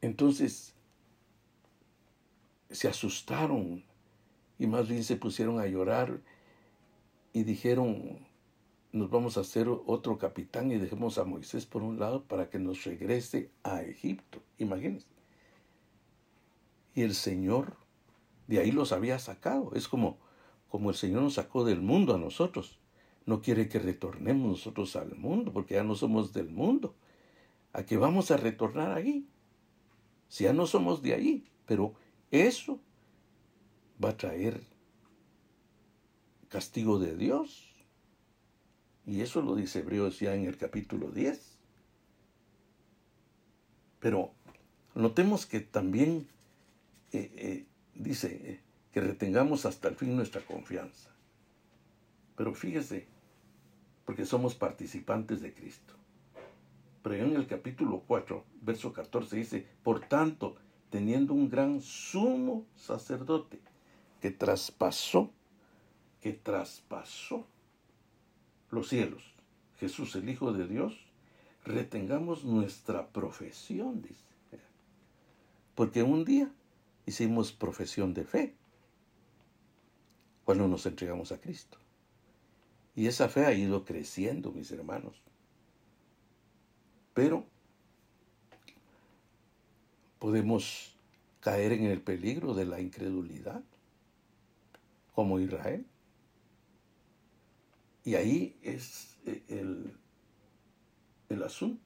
Entonces 0.05 0.73
se 2.69 2.87
asustaron 2.87 3.83
y 4.59 4.67
más 4.67 4.87
bien 4.87 5.03
se 5.03 5.15
pusieron 5.15 5.59
a 5.59 5.67
llorar 5.67 6.21
y 7.33 7.43
dijeron, 7.43 8.19
nos 8.91 9.09
vamos 9.09 9.37
a 9.37 9.41
hacer 9.41 9.67
otro 9.67 10.17
capitán 10.17 10.71
y 10.71 10.77
dejemos 10.77 11.17
a 11.17 11.25
Moisés 11.25 11.65
por 11.65 11.83
un 11.83 11.99
lado 11.99 12.23
para 12.23 12.49
que 12.49 12.59
nos 12.59 12.83
regrese 12.83 13.51
a 13.63 13.81
Egipto. 13.81 14.41
Imagínense 14.57 15.15
y 16.95 17.01
el 17.01 17.13
Señor 17.13 17.75
de 18.47 18.59
ahí 18.59 18.71
los 18.71 18.91
había 18.91 19.19
sacado. 19.19 19.73
Es 19.75 19.87
como, 19.87 20.17
como 20.69 20.89
el 20.89 20.95
Señor 20.95 21.21
nos 21.21 21.33
sacó 21.35 21.65
del 21.65 21.81
mundo 21.81 22.15
a 22.15 22.17
nosotros. 22.17 22.79
No 23.25 23.41
quiere 23.41 23.67
que 23.67 23.79
retornemos 23.79 24.47
nosotros 24.47 24.95
al 24.95 25.15
mundo, 25.15 25.51
porque 25.51 25.75
ya 25.75 25.83
no 25.83 25.95
somos 25.95 26.31
del 26.31 26.49
mundo. 26.49 26.95
¿A 27.73 27.83
qué 27.83 27.97
vamos 27.97 28.31
a 28.31 28.37
retornar 28.37 28.93
ahí? 28.93 29.27
Si 30.35 30.43
ya 30.43 30.51
no 30.51 30.67
somos 30.67 31.01
de 31.01 31.13
ahí, 31.13 31.45
pero 31.65 31.93
eso 32.29 32.77
va 34.03 34.09
a 34.09 34.17
traer 34.17 34.61
castigo 36.49 36.99
de 36.99 37.15
Dios. 37.15 37.73
Y 39.05 39.21
eso 39.21 39.41
lo 39.41 39.55
dice 39.55 39.79
Hebreos 39.79 40.19
ya 40.19 40.35
en 40.35 40.43
el 40.43 40.57
capítulo 40.57 41.09
10. 41.09 41.57
Pero 44.01 44.33
notemos 44.93 45.45
que 45.45 45.61
también 45.61 46.27
eh, 47.13 47.31
eh, 47.37 47.65
dice 47.93 48.41
eh, 48.43 48.59
que 48.91 48.99
retengamos 48.99 49.65
hasta 49.65 49.87
el 49.87 49.95
fin 49.95 50.17
nuestra 50.17 50.41
confianza. 50.41 51.15
Pero 52.35 52.53
fíjese, 52.53 53.07
porque 54.03 54.25
somos 54.25 54.53
participantes 54.53 55.39
de 55.39 55.53
Cristo. 55.53 55.94
Pero 57.05 57.23
en 57.23 57.35
el 57.35 57.45
capítulo 57.45 58.01
4, 58.07 58.43
verso 58.63 58.91
14 58.91 59.35
dice, 59.35 59.67
por 59.83 59.99
tanto, 60.07 60.55
teniendo 60.89 61.35
un 61.35 61.51
gran 61.51 61.79
sumo 61.79 62.65
sacerdote 62.75 63.59
que 64.19 64.31
traspasó, 64.31 65.31
que 66.19 66.33
traspasó 66.33 67.45
los 68.71 68.89
cielos, 68.89 69.21
Jesús 69.79 70.15
el 70.15 70.27
Hijo 70.27 70.51
de 70.51 70.67
Dios, 70.67 70.97
retengamos 71.63 72.43
nuestra 72.43 73.07
profesión, 73.09 74.01
dice. 74.01 74.25
Porque 75.75 76.01
un 76.01 76.25
día 76.25 76.51
hicimos 77.05 77.51
profesión 77.51 78.15
de 78.15 78.23
fe 78.23 78.55
cuando 80.43 80.67
nos 80.67 80.87
entregamos 80.87 81.31
a 81.31 81.39
Cristo. 81.39 81.77
Y 82.95 83.05
esa 83.05 83.29
fe 83.29 83.45
ha 83.45 83.53
ido 83.53 83.85
creciendo, 83.85 84.51
mis 84.51 84.71
hermanos. 84.71 85.21
Pero 87.15 87.47
podemos 90.19 90.95
caer 91.39 91.71
en 91.71 91.85
el 91.85 92.01
peligro 92.01 92.53
de 92.53 92.65
la 92.65 92.79
incredulidad, 92.79 93.63
como 95.15 95.39
Israel. 95.39 95.83
Y 98.03 98.13
ahí 98.13 98.55
es 98.61 99.17
eh, 99.25 99.43
el, 99.47 99.97
el 101.29 101.41
asunto. 101.41 101.85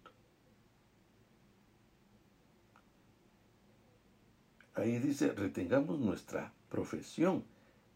ahí 4.79 4.99
dice, 4.99 5.31
retengamos 5.33 5.99
nuestra 5.99 6.53
profesión. 6.69 7.43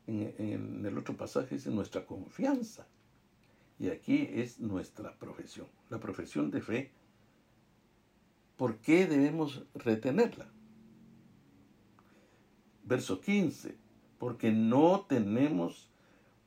En, 0.05 0.85
el 0.85 0.97
otro 0.97 1.15
pasaje 1.15 1.55
dice 1.55 1.71
nuestra 1.71 2.05
confianza. 2.05 2.85
Y 3.79 3.89
aquí 3.89 4.29
es 4.33 4.59
nuestra 4.59 5.17
profesión, 5.17 5.67
la 5.89 5.99
profesión 5.99 6.51
de 6.51 6.61
fe. 6.61 6.91
¿Por 8.63 8.77
qué 8.77 9.07
debemos 9.07 9.61
retenerla? 9.75 10.49
Verso 12.85 13.19
15, 13.19 13.75
porque 14.17 14.53
no 14.53 15.01
tenemos 15.01 15.89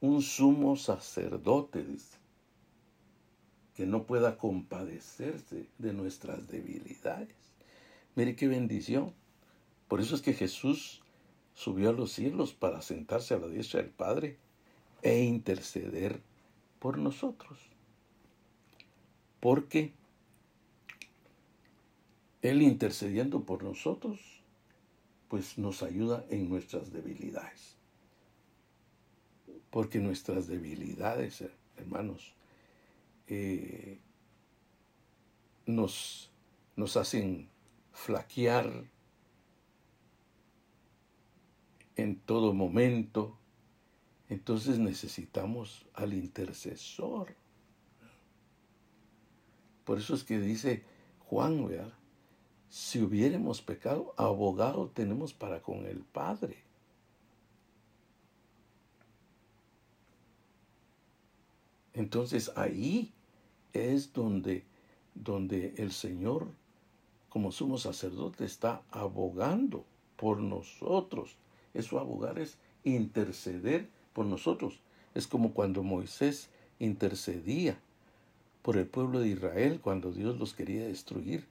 un 0.00 0.22
sumo 0.22 0.76
sacerdote, 0.76 1.84
dice, 1.84 2.16
que 3.74 3.84
no 3.84 4.04
pueda 4.04 4.38
compadecerse 4.38 5.66
de 5.76 5.92
nuestras 5.92 6.48
debilidades. 6.48 7.36
Mire 8.14 8.34
qué 8.34 8.48
bendición 8.48 9.12
por 9.86 10.00
eso 10.00 10.14
es 10.14 10.22
que 10.22 10.32
Jesús 10.32 11.02
subió 11.52 11.90
a 11.90 11.92
los 11.92 12.12
cielos 12.12 12.54
para 12.54 12.80
sentarse 12.80 13.34
a 13.34 13.38
la 13.38 13.48
diestra 13.48 13.82
del 13.82 13.90
Padre 13.90 14.38
e 15.02 15.22
interceder 15.22 16.22
por 16.78 16.96
nosotros. 16.96 17.58
Porque 19.38 19.92
Él 22.46 22.62
intercediendo 22.62 23.44
por 23.44 23.62
nosotros, 23.62 24.20
pues 25.28 25.58
nos 25.58 25.82
ayuda 25.82 26.24
en 26.30 26.48
nuestras 26.48 26.92
debilidades. 26.92 27.76
Porque 29.70 29.98
nuestras 29.98 30.46
debilidades, 30.46 31.44
hermanos, 31.76 32.34
eh, 33.26 33.98
nos, 35.66 36.30
nos 36.76 36.96
hacen 36.96 37.48
flaquear, 37.92 38.86
en 41.96 42.16
todo 42.20 42.52
momento. 42.52 43.38
Entonces 44.28 44.78
necesitamos 44.78 45.86
al 45.94 46.12
intercesor. 46.12 47.34
Por 49.84 49.98
eso 49.98 50.14
es 50.14 50.24
que 50.24 50.38
dice 50.38 50.84
Juan, 51.20 51.66
¿verdad? 51.66 51.92
Si 52.68 53.00
hubiéramos 53.00 53.62
pecado, 53.62 54.14
abogado 54.16 54.90
tenemos 54.92 55.32
para 55.32 55.62
con 55.62 55.86
el 55.86 56.00
Padre. 56.00 56.56
Entonces 61.94 62.52
ahí 62.56 63.12
es 63.72 64.12
donde, 64.12 64.64
donde 65.14 65.74
el 65.78 65.92
Señor, 65.92 66.46
como 67.30 67.52
sumo 67.52 67.78
sacerdote, 67.78 68.44
está 68.44 68.82
abogando 68.90 69.84
por 70.16 70.38
nosotros 70.38 71.36
eso 71.76 71.98
abogar 71.98 72.38
es 72.38 72.56
interceder 72.84 73.86
por 74.14 74.24
nosotros. 74.24 74.80
Es 75.14 75.26
como 75.26 75.52
cuando 75.52 75.82
Moisés 75.82 76.48
intercedía 76.78 77.78
por 78.62 78.78
el 78.78 78.86
pueblo 78.86 79.20
de 79.20 79.28
Israel 79.28 79.80
cuando 79.82 80.10
Dios 80.10 80.38
los 80.38 80.54
quería 80.54 80.86
destruir. 80.86 81.46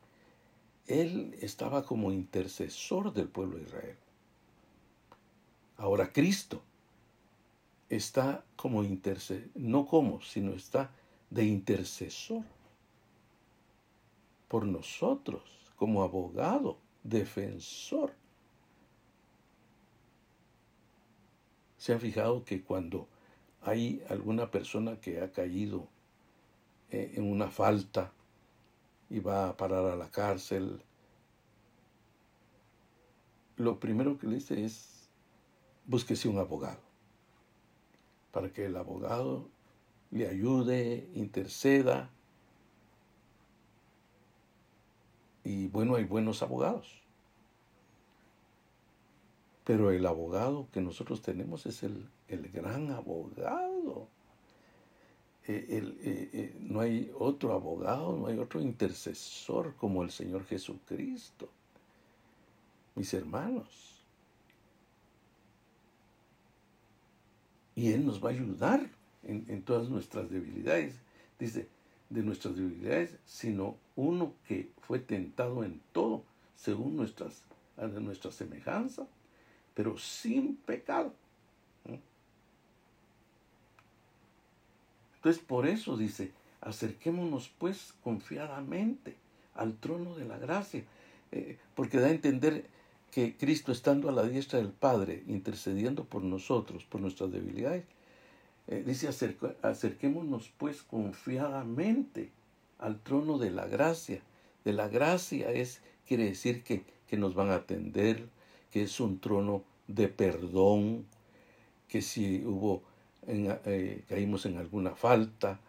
Él 0.87 1.35
estaba 1.41 1.83
como 1.83 2.11
intercesor 2.11 3.13
del 3.13 3.27
pueblo 3.27 3.57
de 3.57 3.63
Israel. 3.63 3.97
Ahora 5.77 6.11
Cristo 6.13 6.61
está 7.89 8.45
como 8.55 8.83
intercesor, 8.83 9.49
no 9.55 9.85
como, 9.85 10.21
sino 10.21 10.53
está 10.53 10.91
de 11.29 11.45
intercesor 11.45 12.43
por 14.47 14.65
nosotros, 14.65 15.43
como 15.75 16.03
abogado, 16.03 16.77
defensor 17.03 18.13
se 21.85 21.93
han 21.93 21.99
fijado 21.99 22.43
que 22.43 22.63
cuando 22.63 23.07
hay 23.61 24.03
alguna 24.09 24.49
persona 24.49 24.99
que 24.99 25.21
ha 25.21 25.31
caído 25.31 25.87
eh, 26.89 27.11
en 27.13 27.31
una 27.31 27.47
falta 27.51 28.11
y 29.09 29.19
va 29.19 29.49
a 29.49 29.57
parar 29.57 29.85
a 29.85 29.95
la 29.95 30.09
cárcel, 30.09 30.81
lo 33.57 33.79
primero 33.79 34.17
que 34.17 34.27
le 34.27 34.35
dice 34.35 34.65
es 34.65 35.09
búsquese 35.85 36.27
un 36.27 36.39
abogado 36.39 36.85
para 38.31 38.51
que 38.51 38.65
el 38.65 38.75
abogado 38.75 39.47
le 40.11 40.27
ayude, 40.27 41.09
interceda. 41.13 42.09
Y 45.45 45.67
bueno, 45.67 45.95
hay 45.95 46.03
buenos 46.03 46.41
abogados. 46.41 47.01
Pero 49.63 49.89
el 49.91 50.05
abogado 50.05 50.67
que 50.73 50.81
nosotros 50.81 51.21
tenemos 51.21 51.65
es 51.65 51.83
el, 51.83 52.09
gran 52.27 52.91
abogado. 52.91 54.09
Eh, 55.47 55.65
eh, 55.69 56.29
eh, 56.33 56.55
no 56.59 56.79
hay 56.79 57.11
otro 57.17 57.53
abogado, 57.53 58.17
no 58.17 58.27
hay 58.27 58.39
otro 58.39 58.59
intercesor 58.61 59.75
como 59.75 60.03
el 60.03 60.09
Señor 60.09 60.45
Jesucristo. 60.45 61.49
Mis 62.95 63.13
hermanos. 63.13 64.03
Y 67.75 67.91
Él 67.91 68.05
nos 68.05 68.23
va 68.23 68.29
a 68.29 68.33
ayudar 68.33 68.89
en, 69.23 69.45
en 69.47 69.61
todas 69.61 69.89
nuestras 69.89 70.29
debilidades. 70.29 70.95
Dice, 71.37 71.67
de 72.09 72.23
nuestras 72.23 72.55
debilidades, 72.55 73.17
sino 73.25 73.77
uno 73.95 74.33
que 74.47 74.69
fue 74.81 74.99
tentado 74.99 75.63
en 75.63 75.81
todo, 75.91 76.23
según 76.55 76.95
nuestras, 76.95 77.43
nuestra 77.99 78.31
semejanza, 78.31 79.07
pero 79.73 79.97
sin 79.97 80.55
pecado. 80.55 81.13
Entonces 85.25 85.43
por 85.43 85.65
eso 85.65 85.97
dice, 85.97 86.33
acerquémonos 86.61 87.49
pues 87.57 87.95
confiadamente 88.03 89.15
al 89.55 89.75
trono 89.75 90.13
de 90.13 90.23
la 90.23 90.37
gracia, 90.37 90.83
eh, 91.31 91.57
porque 91.73 91.97
da 91.97 92.09
a 92.09 92.11
entender 92.11 92.67
que 93.09 93.35
Cristo 93.35 93.71
estando 93.71 94.07
a 94.07 94.11
la 94.11 94.21
diestra 94.21 94.59
del 94.59 94.69
Padre, 94.69 95.23
intercediendo 95.25 96.03
por 96.03 96.21
nosotros, 96.21 96.83
por 96.83 97.01
nuestras 97.01 97.31
debilidades, 97.31 97.85
eh, 98.67 98.83
dice, 98.85 99.09
acerquémonos 99.63 100.53
pues 100.59 100.83
confiadamente 100.83 102.29
al 102.77 102.99
trono 102.99 103.39
de 103.39 103.49
la 103.49 103.65
gracia. 103.65 104.21
De 104.63 104.73
la 104.73 104.89
gracia 104.89 105.51
es, 105.51 105.81
quiere 106.07 106.25
decir 106.25 106.63
que, 106.63 106.83
que 107.07 107.17
nos 107.17 107.33
van 107.33 107.49
a 107.49 107.55
atender, 107.55 108.27
que 108.69 108.83
es 108.83 108.99
un 108.99 109.17
trono 109.17 109.63
de 109.87 110.07
perdón, 110.07 111.07
que 111.87 112.03
si 112.03 112.45
hubo, 112.45 112.83
eh, 113.27 114.03
caímos 114.07 114.45
en 114.45 114.57
alguna 114.57 114.91
falta, 114.91 115.59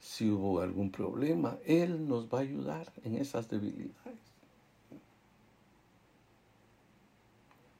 si 0.00 0.30
hubo 0.30 0.60
algún 0.60 0.90
problema, 0.90 1.56
Él 1.64 2.08
nos 2.08 2.32
va 2.32 2.38
a 2.38 2.42
ayudar 2.42 2.92
en 3.04 3.16
esas 3.16 3.48
debilidades. 3.48 4.18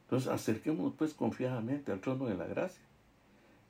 Entonces 0.04 0.28
acerquémonos 0.30 0.94
pues 0.94 1.12
confiadamente 1.12 1.92
al 1.92 2.00
trono 2.00 2.26
de 2.26 2.34
la 2.34 2.46
gracia 2.46 2.84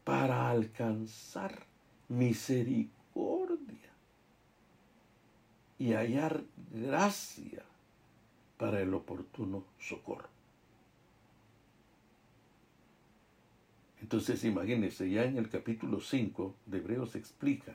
para 0.05 0.51
alcanzar 0.51 1.65
misericordia 2.09 2.95
y 5.79 5.93
hallar 5.93 6.43
gracia 6.73 7.65
para 8.59 8.81
el 8.81 8.95
oportuno 8.95 9.65
socorro. 9.81 10.29
Entonces 14.05 14.45
imagínense, 14.45 15.09
ya 15.09 15.25
en 15.25 15.39
el 15.39 15.49
capítulo 15.49 15.99
5 15.99 16.55
de 16.67 16.77
Hebreos 16.77 17.17
explica, 17.17 17.75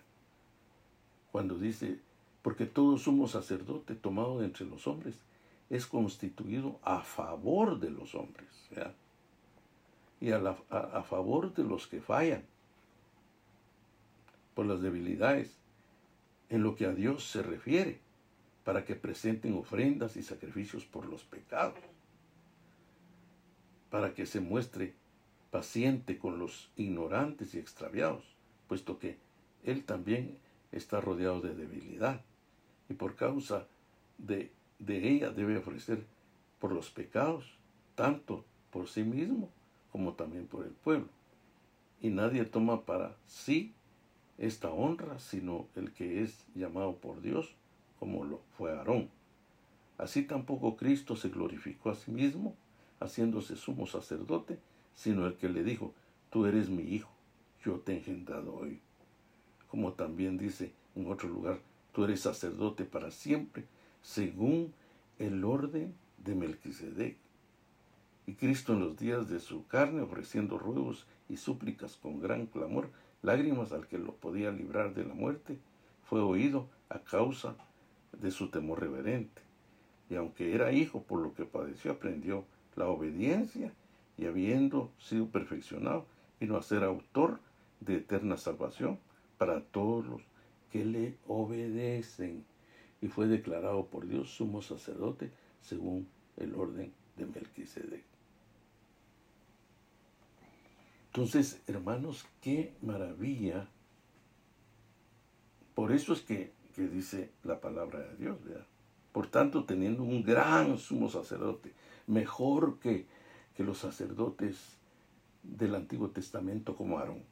cuando 1.31 1.57
dice, 1.57 1.97
porque 2.43 2.67
todo 2.67 2.99
sumo 2.99 3.27
sacerdote 3.27 3.95
tomado 3.95 4.37
de 4.37 4.45
entre 4.45 4.67
los 4.67 4.85
hombres 4.85 5.15
es 5.71 5.87
constituido 5.87 6.79
a 6.83 6.99
favor 6.99 7.79
de 7.79 7.89
los 7.89 8.13
hombres, 8.13 8.47
y 10.21 10.29
a, 10.29 10.55
a 10.69 11.01
favor 11.01 11.51
de 11.55 11.63
los 11.63 11.87
que 11.87 11.99
fallan 11.99 12.43
por 14.53 14.67
las 14.67 14.83
debilidades, 14.83 15.57
en 16.49 16.61
lo 16.61 16.75
que 16.75 16.85
a 16.85 16.93
Dios 16.93 17.27
se 17.27 17.41
refiere, 17.41 18.01
para 18.63 18.85
que 18.85 18.93
presenten 18.93 19.57
ofrendas 19.57 20.15
y 20.15 20.21
sacrificios 20.21 20.85
por 20.85 21.07
los 21.07 21.23
pecados, 21.23 21.79
para 23.89 24.13
que 24.13 24.27
se 24.27 24.39
muestre 24.39 24.98
paciente 25.51 26.17
con 26.17 26.39
los 26.39 26.69
ignorantes 26.75 27.55
y 27.55 27.59
extraviados, 27.59 28.23
puesto 28.67 28.99
que 28.99 29.17
él 29.63 29.83
también 29.83 30.37
está 30.71 31.01
rodeado 31.01 31.41
de 31.41 31.55
debilidad 31.55 32.21
y 32.89 32.93
por 32.93 33.15
causa 33.15 33.67
de, 34.17 34.51
de 34.79 35.09
ella 35.09 35.31
debe 35.31 35.57
ofrecer 35.57 36.05
por 36.59 36.71
los 36.71 36.89
pecados, 36.89 37.45
tanto 37.95 38.45
por 38.71 38.87
sí 38.87 39.03
mismo 39.03 39.49
como 39.91 40.13
también 40.13 40.47
por 40.47 40.65
el 40.65 40.71
pueblo. 40.71 41.07
Y 42.01 42.09
nadie 42.09 42.45
toma 42.45 42.85
para 42.85 43.15
sí 43.27 43.73
esta 44.37 44.71
honra, 44.71 45.19
sino 45.19 45.67
el 45.75 45.91
que 45.91 46.21
es 46.23 46.45
llamado 46.55 46.95
por 46.95 47.21
Dios, 47.21 47.55
como 47.99 48.23
lo 48.23 48.39
fue 48.57 48.71
Aarón. 48.71 49.09
Así 49.97 50.23
tampoco 50.23 50.77
Cristo 50.77 51.17
se 51.17 51.27
glorificó 51.29 51.89
a 51.89 51.95
sí 51.95 52.11
mismo, 52.11 52.55
haciéndose 53.01 53.57
sumo 53.57 53.85
sacerdote, 53.85 54.57
sino 54.95 55.25
el 55.25 55.35
que 55.35 55.49
le 55.49 55.63
dijo, 55.63 55.93
tú 56.29 56.45
eres 56.45 56.69
mi 56.69 56.83
hijo, 56.83 57.09
yo 57.63 57.79
te 57.79 57.93
he 57.93 57.97
engendrado 57.97 58.55
hoy. 58.55 58.81
Como 59.67 59.93
también 59.93 60.37
dice 60.37 60.73
en 60.95 61.11
otro 61.11 61.29
lugar, 61.29 61.59
tú 61.93 62.03
eres 62.03 62.21
sacerdote 62.21 62.85
para 62.85 63.11
siempre, 63.11 63.65
según 64.01 64.73
el 65.19 65.43
orden 65.43 65.93
de 66.17 66.35
Melquisedec. 66.35 67.17
Y 68.25 68.33
Cristo 68.35 68.73
en 68.73 68.81
los 68.81 68.97
días 68.97 69.29
de 69.29 69.39
su 69.39 69.65
carne, 69.67 70.01
ofreciendo 70.01 70.57
ruegos 70.57 71.07
y 71.27 71.37
súplicas 71.37 71.97
con 71.97 72.19
gran 72.19 72.45
clamor, 72.45 72.89
lágrimas 73.21 73.71
al 73.71 73.87
que 73.87 73.97
lo 73.97 74.15
podía 74.15 74.51
librar 74.51 74.93
de 74.93 75.05
la 75.05 75.13
muerte, 75.13 75.57
fue 76.03 76.21
oído 76.21 76.67
a 76.89 76.99
causa 76.99 77.55
de 78.19 78.31
su 78.31 78.49
temor 78.49 78.79
reverente. 78.79 79.41
Y 80.09 80.15
aunque 80.15 80.53
era 80.55 80.71
hijo 80.71 81.03
por 81.03 81.21
lo 81.21 81.33
que 81.33 81.45
padeció, 81.45 81.91
aprendió 81.91 82.45
la 82.75 82.87
obediencia 82.87 83.73
y 84.19 84.25
habiendo 84.25 84.91
sido 84.99 85.27
perfeccionado, 85.27 86.05
vino 86.39 86.57
a 86.57 86.61
ser 86.61 86.83
autor 86.83 87.39
de 87.79 87.95
eterna 87.95 88.35
salvación 88.35 88.99
para 89.37 89.61
todos 89.61 90.05
los 90.05 90.21
que 90.71 90.83
le 90.83 91.17
obedecen. 91.25 92.43
Y 93.01 93.07
fue 93.07 93.27
declarado 93.27 93.85
por 93.85 94.07
Dios 94.07 94.29
sumo 94.29 94.61
sacerdote 94.61 95.31
según 95.61 96.07
el 96.35 96.53
orden 96.53 96.91
de 97.15 97.25
Melquisedec. 97.27 98.03
Entonces, 101.07 101.61
hermanos, 101.67 102.25
qué 102.41 102.73
maravilla. 102.81 103.69
Por 105.75 105.93
eso 105.93 106.11
es 106.11 106.21
que, 106.21 106.51
que 106.75 106.87
dice 106.87 107.31
la 107.43 107.61
palabra 107.61 107.99
de 107.99 108.17
Dios, 108.17 108.43
¿verdad? 108.43 108.65
Por 109.13 109.27
tanto, 109.27 109.63
teniendo 109.63 110.03
un 110.03 110.23
gran 110.23 110.77
sumo 110.77 111.09
sacerdote, 111.09 111.73
mejor 112.05 112.79
que 112.79 113.07
que 113.59 113.65
los 113.65 113.79
sacerdotes 113.79 114.55
del 115.43 115.75
Antiguo 115.75 116.11
Testamento 116.11 116.77
como 116.77 116.97
Aarón, 116.97 117.25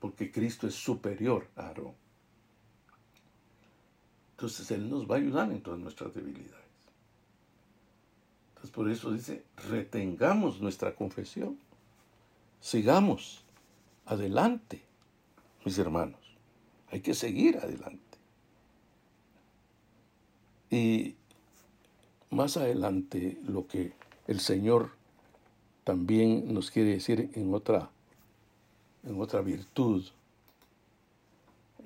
porque 0.00 0.32
Cristo 0.32 0.66
es 0.66 0.74
superior 0.74 1.46
a 1.54 1.68
Aarón. 1.68 1.94
Entonces 4.32 4.68
Él 4.72 4.90
nos 4.90 5.08
va 5.08 5.14
a 5.14 5.18
ayudar 5.18 5.52
en 5.52 5.62
todas 5.62 5.78
nuestras 5.78 6.12
debilidades. 6.14 6.66
Entonces 8.48 8.70
por 8.72 8.90
eso 8.90 9.12
dice, 9.12 9.44
retengamos 9.68 10.60
nuestra 10.60 10.96
confesión, 10.96 11.56
sigamos 12.60 13.44
adelante, 14.06 14.82
mis 15.64 15.78
hermanos. 15.78 16.18
Hay 16.90 17.02
que 17.02 17.14
seguir 17.14 17.58
adelante. 17.58 18.18
Y 20.70 21.14
más 22.30 22.56
adelante 22.56 23.38
lo 23.46 23.68
que 23.68 23.92
el 24.26 24.40
Señor 24.40 25.00
también 25.84 26.52
nos 26.52 26.70
quiere 26.70 26.90
decir 26.90 27.30
en 27.34 27.52
otra, 27.54 27.90
en 29.04 29.20
otra 29.20 29.40
virtud, 29.40 30.04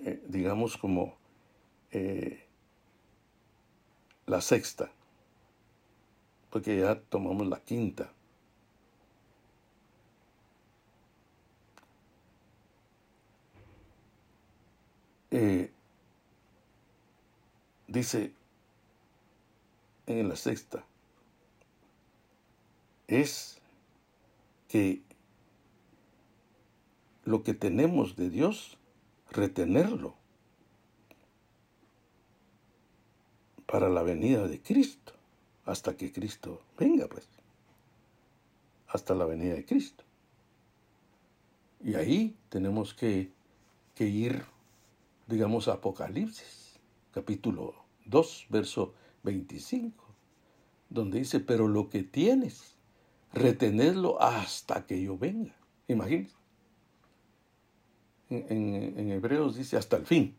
eh, 0.04 0.22
digamos 0.28 0.76
como 0.76 1.16
eh, 1.90 2.44
la 4.26 4.40
sexta, 4.40 4.90
porque 6.50 6.78
ya 6.78 7.00
tomamos 7.00 7.46
la 7.46 7.60
quinta. 7.60 8.12
Eh, 15.30 15.70
dice 17.88 18.32
en 20.06 20.28
la 20.28 20.36
sexta, 20.36 20.84
es 23.08 23.55
lo 27.24 27.42
que 27.42 27.54
tenemos 27.54 28.16
de 28.16 28.30
Dios, 28.30 28.78
retenerlo 29.30 30.14
para 33.66 33.88
la 33.88 34.02
venida 34.02 34.46
de 34.46 34.62
Cristo, 34.62 35.12
hasta 35.64 35.96
que 35.96 36.12
Cristo 36.12 36.62
venga, 36.78 37.08
pues, 37.08 37.28
hasta 38.88 39.14
la 39.14 39.26
venida 39.26 39.54
de 39.54 39.64
Cristo. 39.64 40.04
Y 41.82 41.94
ahí 41.94 42.36
tenemos 42.48 42.94
que, 42.94 43.32
que 43.94 44.06
ir, 44.06 44.44
digamos, 45.26 45.68
a 45.68 45.74
Apocalipsis, 45.74 46.78
capítulo 47.10 47.74
2, 48.06 48.46
verso 48.50 48.94
25, 49.24 50.04
donde 50.88 51.18
dice, 51.18 51.40
pero 51.40 51.66
lo 51.66 51.90
que 51.90 52.04
tienes, 52.04 52.75
retenedlo 53.36 54.20
hasta 54.20 54.86
que 54.86 55.00
yo 55.00 55.16
venga. 55.16 55.54
Imagínense. 55.88 56.34
En, 58.28 59.10
Hebreos 59.10 59.56
dice 59.56 59.76
hasta 59.76 59.96
el 59.96 60.06
fin. 60.06 60.34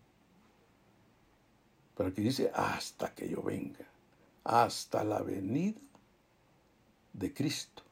Pero 1.95 2.09
aquí 2.09 2.21
dice 2.21 2.51
hasta 2.53 3.13
que 3.13 3.29
yo 3.29 3.41
venga. 3.41 3.85
Hasta 4.43 5.03
la 5.03 5.21
venida 5.21 5.79
de 7.13 7.33
Cristo. 7.33 7.83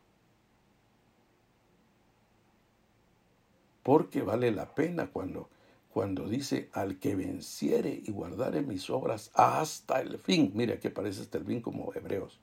Porque 3.84 4.22
vale 4.22 4.52
la 4.52 4.74
pena 4.74 5.08
cuando, 5.08 5.50
cuando 5.94 6.28
dice 6.28 6.70
al 6.74 6.98
que 6.98 7.16
venciere 7.16 8.02
y 8.04 8.12
guardare 8.12 8.62
mis 8.62 8.90
obras 8.90 9.32
hasta 9.36 10.02
el 10.02 10.18
fin. 10.18 10.52
Mire, 10.56 10.74
aquí 10.74 10.88
aparece 10.88 11.22
hasta 11.22 11.38
el 11.38 11.46
fin 11.46 11.62
como 11.62 11.94
Hebreos. 11.94 12.40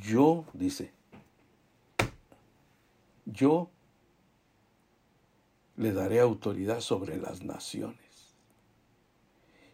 Yo, 0.00 0.44
dice, 0.52 0.92
yo 3.32 3.70
le 5.76 5.92
daré 5.92 6.20
autoridad 6.20 6.80
sobre 6.80 7.18
las 7.18 7.42
naciones 7.42 8.34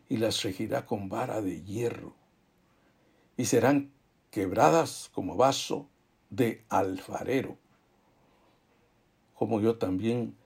y 0.09 0.17
las 0.17 0.43
regirá 0.43 0.85
con 0.85 1.09
vara 1.09 1.41
de 1.41 1.63
hierro 1.63 2.15
y 3.37 3.47
serán 3.47 3.93
quebradas 4.31 5.11
como 5.15 5.37
vaso 5.37 5.89
de 6.31 6.65
alfarero, 6.69 7.57
como 9.35 9.61
yo 9.61 9.79
también 9.79 10.37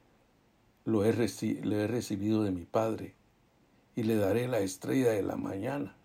lo 0.84 1.04
he, 1.04 1.08
he 1.08 1.86
recibido 1.86 2.42
de 2.42 2.52
mi 2.52 2.66
Padre, 2.66 3.14
y 3.96 4.02
le 4.02 4.16
daré 4.16 4.48
la 4.48 4.60
estrella 4.60 5.10
de 5.10 5.22
la 5.22 5.36
mañana. 5.36 5.96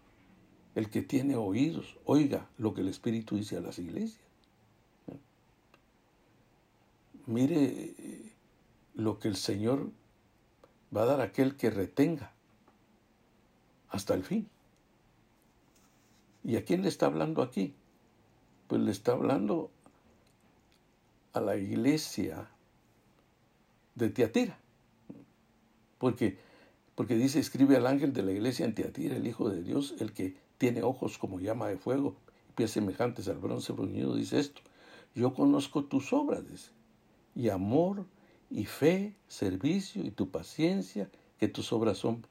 El 0.76 0.90
que 0.90 1.02
tiene 1.02 1.36
oídos, 1.36 2.00
oiga 2.06 2.50
lo 2.58 2.74
que 2.74 2.82
el 2.82 2.88
Espíritu 2.88 3.36
dice 3.36 3.58
a 3.58 3.62
las 3.62 3.78
iglesias. 3.78 4.23
Mire 7.26 7.94
lo 8.96 9.20
que 9.20 9.28
el 9.28 9.36
Señor 9.36 9.90
va 10.96 11.04
a 11.04 11.06
dar 11.06 11.22
a 11.22 11.26
aquel 11.26 11.56
que 11.56 11.70
retenga 11.70 12.32
hasta 13.90 14.14
el 14.14 14.24
fin. 14.24 14.50
¿Y 16.44 16.58
a 16.58 16.66
quién 16.66 16.82
le 16.82 16.90
está 16.90 17.06
hablando 17.06 17.42
aquí? 17.42 17.74
Pues 18.68 18.82
le 18.82 18.92
está 18.92 19.14
hablando 19.14 19.72
a 21.32 21.40
la 21.40 21.56
iglesia 21.58 22.50
de 23.96 24.10
Tiatira. 24.10 24.58
Porque, 25.98 26.38
porque 26.96 27.16
dice, 27.16 27.40
escribe 27.40 27.78
al 27.78 27.88
ángel 27.88 28.14
de 28.14 28.24
la 28.24 28.32
iglesia 28.32 28.66
en 28.66 28.76
Tiatira, 28.76 29.16
el 29.16 29.26
Hijo 29.26 29.50
de 29.50 29.64
Dios, 29.64 29.96
el 30.00 30.14
que 30.14 30.36
tiene 30.58 30.84
ojos 30.84 31.18
como 31.18 31.40
llama 31.40 31.68
de 31.68 31.78
fuego, 31.78 32.16
pies 32.56 32.72
semejantes 32.72 33.28
al 33.28 33.38
bronce 33.38 33.74
bruñido, 33.74 34.16
dice 34.16 34.40
esto. 34.40 34.62
Yo 35.16 35.34
conozco 35.34 35.86
tus 35.86 36.12
obras, 36.14 36.44
y 37.36 37.50
amor, 37.50 38.06
y 38.50 38.66
fe, 38.66 39.16
servicio 39.28 40.04
y 40.04 40.12
tu 40.12 40.30
paciencia, 40.30 41.10
que 41.40 41.48
tus 41.48 41.74
obras 41.74 41.98
son, 41.98 42.26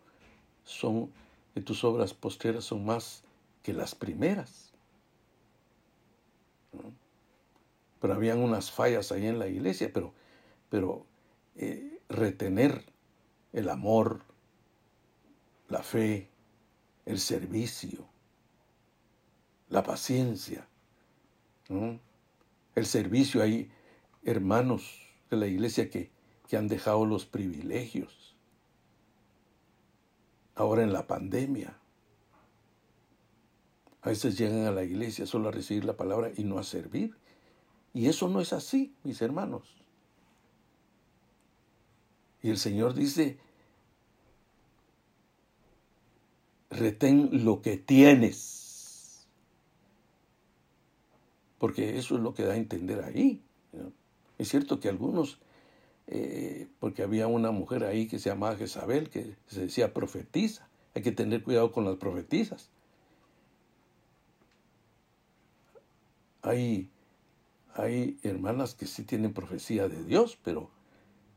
son, 0.65 1.11
que 1.55 1.61
tus 1.61 1.85
obras 1.85 2.15
postreras 2.15 2.65
son 2.65 2.85
más 2.85 3.25
que 3.63 3.73
las 3.73 3.95
primeras. 3.95 4.73
Pero 8.01 8.15
habían 8.15 8.39
unas 8.39 8.71
fallas 8.71 9.13
ahí 9.13 9.27
en 9.27 9.39
la 9.39 9.49
iglesia, 9.49 9.91
pero, 9.93 10.13
pero 10.71 11.07
eh, 11.57 12.01
retener 12.09 12.85
el 13.53 13.69
amor, 13.69 14.23
la 15.69 15.83
fe, 15.83 16.29
el 17.07 17.19
servicio, 17.19 18.07
la 19.69 19.83
paciencia, 19.83 20.67
el 22.75 22.87
servicio. 22.87 23.43
Hay 23.43 23.71
hermanos 24.25 25.01
de 25.31 25.37
la 25.37 25.47
iglesia 25.47 25.91
que 25.91 26.11
que 26.53 26.59
han 26.59 26.69
dejado 26.69 27.07
los 27.07 27.25
privilegios. 27.25 28.37
Ahora 30.55 30.83
en 30.83 30.93
la 30.93 31.07
pandemia. 31.07 31.79
A 34.03 34.11
veces 34.11 34.37
llegan 34.37 34.67
a 34.67 34.71
la 34.71 34.85
iglesia 34.85 35.25
solo 35.25 35.49
a 35.49 35.53
recibir 35.53 35.87
la 35.87 35.97
palabra 35.97 36.31
y 36.37 36.45
no 36.45 36.59
a 36.59 36.63
servir. 36.63 37.17
Y 37.95 38.09
eso 38.09 38.29
no 38.29 38.43
es 38.43 38.53
así, 38.53 38.95
mis 39.03 39.23
hermanos. 39.23 39.63
Y 42.43 42.51
el 42.51 42.59
Señor 42.59 42.93
dice, 42.93 43.39
retén 46.69 47.47
lo 47.47 47.63
que 47.63 47.79
tienes. 47.79 49.27
Porque 51.59 51.97
eso 51.97 52.17
es 52.17 52.21
lo 52.21 52.35
que 52.35 52.43
da 52.43 52.53
a 52.53 52.57
entender 52.57 53.03
ahí. 53.03 53.43
Es 54.43 54.49
cierto 54.49 54.81
que 54.81 54.89
algunos 54.89 55.39
eh, 56.09 56.67
porque 56.81 57.03
había 57.03 57.27
una 57.27 57.53
mujer 57.53 57.85
ahí 57.85 58.09
que 58.09 58.19
se 58.19 58.31
llamaba 58.31 58.57
Jezabel, 58.57 59.09
que 59.09 59.37
se 59.47 59.63
decía 59.63 59.95
profetiza. 59.95 60.69
Hay 60.95 61.03
que 61.03 61.13
tener 61.13 61.43
cuidado 61.43 61.73
con 61.73 61.85
las 61.85 61.97
profetizas. 61.97 62.71
Hay, 66.43 66.91
hay 67.75 68.19
hermanas 68.25 68.75
que 68.75 68.87
sí 68.87 69.05
tienen 69.05 69.33
profecía 69.33 69.89
de 69.89 70.05
Dios, 70.05 70.37
pero, 70.43 70.71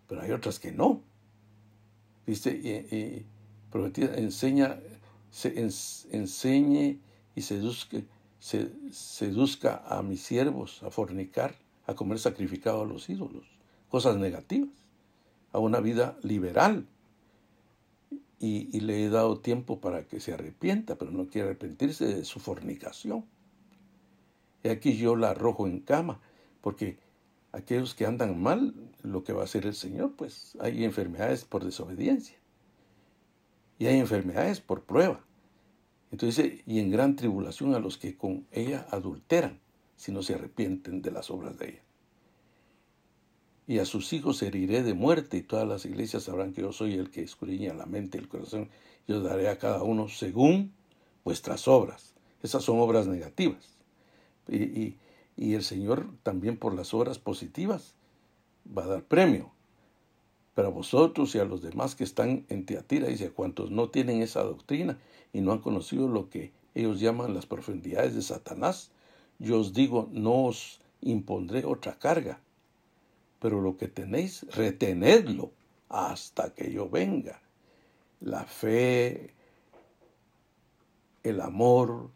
pero 0.07 0.21
hay 0.21 0.31
otras 0.31 0.59
que 0.59 0.71
no. 0.71 1.01
Dice, 2.25 2.51
y, 2.51 3.25
enseña, 4.17 4.79
se, 5.29 5.59
enseñe 5.59 6.99
y 7.35 7.41
seduzca, 7.43 7.99
se, 8.39 8.71
seduzca 8.91 9.83
a 9.87 10.01
mis 10.01 10.23
siervos 10.23 10.81
a 10.81 10.89
fornicar, 10.89 11.55
a 11.87 11.95
comer 11.95 12.19
sacrificado 12.19 12.81
a 12.81 12.85
los 12.85 13.09
ídolos 13.09 13.55
cosas 13.95 14.17
negativas, 14.17 14.75
a 15.53 15.59
una 15.59 15.79
vida 15.79 16.17
liberal. 16.21 16.85
Y, 18.39 18.81
le 18.81 19.05
he 19.05 19.09
dado 19.09 19.39
tiempo 19.39 19.79
para 19.79 20.03
que 20.03 20.19
se 20.19 20.33
arrepienta, 20.33 20.97
pero 20.97 21.11
no 21.11 21.27
quiere 21.27 21.47
arrepentirse 21.47 22.05
de 22.05 22.25
su 22.25 22.41
fornicación. 22.41 23.23
Y 24.63 24.67
aquí 24.67 24.97
yo 24.97 25.15
la 25.15 25.29
arrojo 25.29 25.65
en 25.65 25.79
cama, 25.79 26.19
porque 26.59 26.97
aquellos 27.53 27.95
que 27.95 28.05
andan 28.05 28.39
mal, 28.41 28.75
lo 29.01 29.23
que 29.23 29.31
va 29.31 29.41
a 29.41 29.45
hacer 29.45 29.65
el 29.65 29.75
Señor, 29.75 30.11
pues 30.17 30.57
hay 30.59 30.83
enfermedades 30.83 31.45
por 31.45 31.63
desobediencia. 31.63 32.37
Y 33.79 33.85
hay 33.85 33.97
enfermedades 33.97 34.59
por 34.59 34.83
prueba. 34.83 35.21
Entonces, 36.11 36.61
y 36.65 36.79
en 36.79 36.91
gran 36.91 37.15
tribulación 37.15 37.73
a 37.73 37.79
los 37.79 37.97
que 37.97 38.17
con 38.17 38.45
ella 38.51 38.85
adulteran, 38.91 39.61
si 39.95 40.11
no 40.11 40.21
se 40.23 40.35
arrepienten 40.35 41.01
de 41.01 41.11
las 41.11 41.29
obras 41.31 41.57
de 41.57 41.69
ella 41.69 41.85
y 43.67 43.79
a 43.79 43.85
sus 43.85 44.13
hijos 44.13 44.41
heriré 44.43 44.83
de 44.83 44.93
muerte, 44.93 45.37
y 45.37 45.41
todas 45.41 45.67
las 45.67 45.85
iglesias 45.85 46.23
sabrán 46.23 46.53
que 46.53 46.61
yo 46.61 46.71
soy 46.71 46.93
el 46.93 47.09
que 47.09 47.23
escudriña 47.23 47.73
la 47.73 47.85
mente 47.85 48.17
y 48.17 48.21
el 48.21 48.27
corazón, 48.27 48.69
yo 49.07 49.21
daré 49.21 49.49
a 49.49 49.57
cada 49.57 49.83
uno 49.83 50.07
según 50.07 50.73
vuestras 51.23 51.67
obras. 51.67 52.13
Esas 52.43 52.63
son 52.63 52.79
obras 52.79 53.07
negativas. 53.07 53.77
Y, 54.47 54.97
el 55.37 55.63
Señor 55.63 56.07
también 56.23 56.57
por 56.57 56.73
las 56.73 56.93
obras 56.93 57.17
positivas 57.19 57.95
va 58.65 58.83
a 58.83 58.87
dar 58.87 59.03
premio. 59.03 59.51
Pero 60.53 60.69
a 60.69 60.71
vosotros 60.71 61.35
y 61.35 61.39
a 61.39 61.45
los 61.45 61.61
demás 61.61 61.95
que 61.95 62.03
están 62.03 62.45
en 62.49 62.65
Teatira, 62.65 63.07
dice, 63.07 63.25
a 63.25 63.31
cuantos 63.31 63.71
no 63.71 63.89
tienen 63.89 64.21
esa 64.21 64.43
doctrina 64.43 64.97
y 65.33 65.41
no 65.41 65.51
han 65.51 65.59
conocido 65.59 66.07
lo 66.07 66.29
que 66.29 66.53
ellos 66.73 66.99
llaman 66.99 67.33
las 67.33 67.45
profundidades 67.45 68.15
de 68.15 68.21
Satanás, 68.21 68.91
yo 69.39 69.59
os 69.59 69.73
digo, 69.73 70.09
no 70.11 70.45
os 70.45 70.79
impondré 71.01 71.65
otra 71.65 71.97
carga 71.97 72.39
pero 73.45 73.61
lo 73.61 73.77
que 73.77 73.87
tenéis, 73.87 74.41
retenedlo 74.55 75.51
hasta 75.89 76.55
que 76.55 76.71
yo 76.71 76.89
venga. 76.89 77.39
La 78.21 78.43
fe, 78.45 79.35
el 81.21 81.39
amor, 81.41 82.09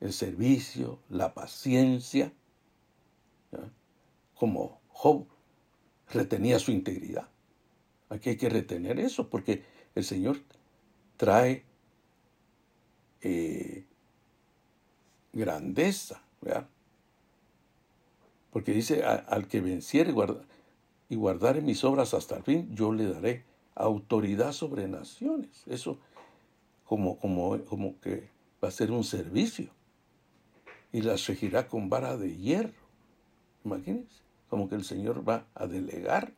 el 0.00 0.12
servicio, 0.12 0.98
la 1.08 1.32
paciencia, 1.32 2.34
como 4.34 4.82
Job 4.88 5.26
retenía 6.10 6.58
su 6.58 6.70
integridad. 6.70 7.30
Aquí 8.10 8.28
hay 8.28 8.36
que 8.36 8.50
retener 8.50 9.00
eso 9.00 9.30
porque 9.30 9.64
el 9.94 10.04
Señor 10.04 10.38
trae 11.16 11.64
eh, 13.22 13.86
grandeza, 15.32 16.22
porque 18.50 18.72
dice 18.72 19.04
al 19.04 19.46
que 19.46 19.60
venciere 19.60 20.14
y 21.08 21.16
guardare 21.16 21.60
mis 21.60 21.84
obras 21.84 22.14
hasta 22.14 22.36
el 22.36 22.42
fin, 22.42 22.74
yo 22.74 22.92
le 22.92 23.06
daré 23.06 23.44
autoridad 23.74 24.52
sobre 24.52 24.88
naciones. 24.88 25.62
Eso 25.66 25.98
como, 26.84 27.18
como, 27.18 27.62
como 27.64 28.00
que 28.00 28.30
va 28.62 28.68
a 28.68 28.72
ser 28.72 28.90
un 28.90 29.04
servicio. 29.04 29.70
Y 30.90 31.02
las 31.02 31.26
regirá 31.26 31.68
con 31.68 31.90
vara 31.90 32.16
de 32.16 32.34
hierro. 32.36 32.72
Imagínense, 33.64 34.22
como 34.48 34.68
que 34.68 34.74
el 34.74 34.84
Señor 34.84 35.28
va 35.28 35.46
a 35.54 35.66
delegar. 35.66 36.32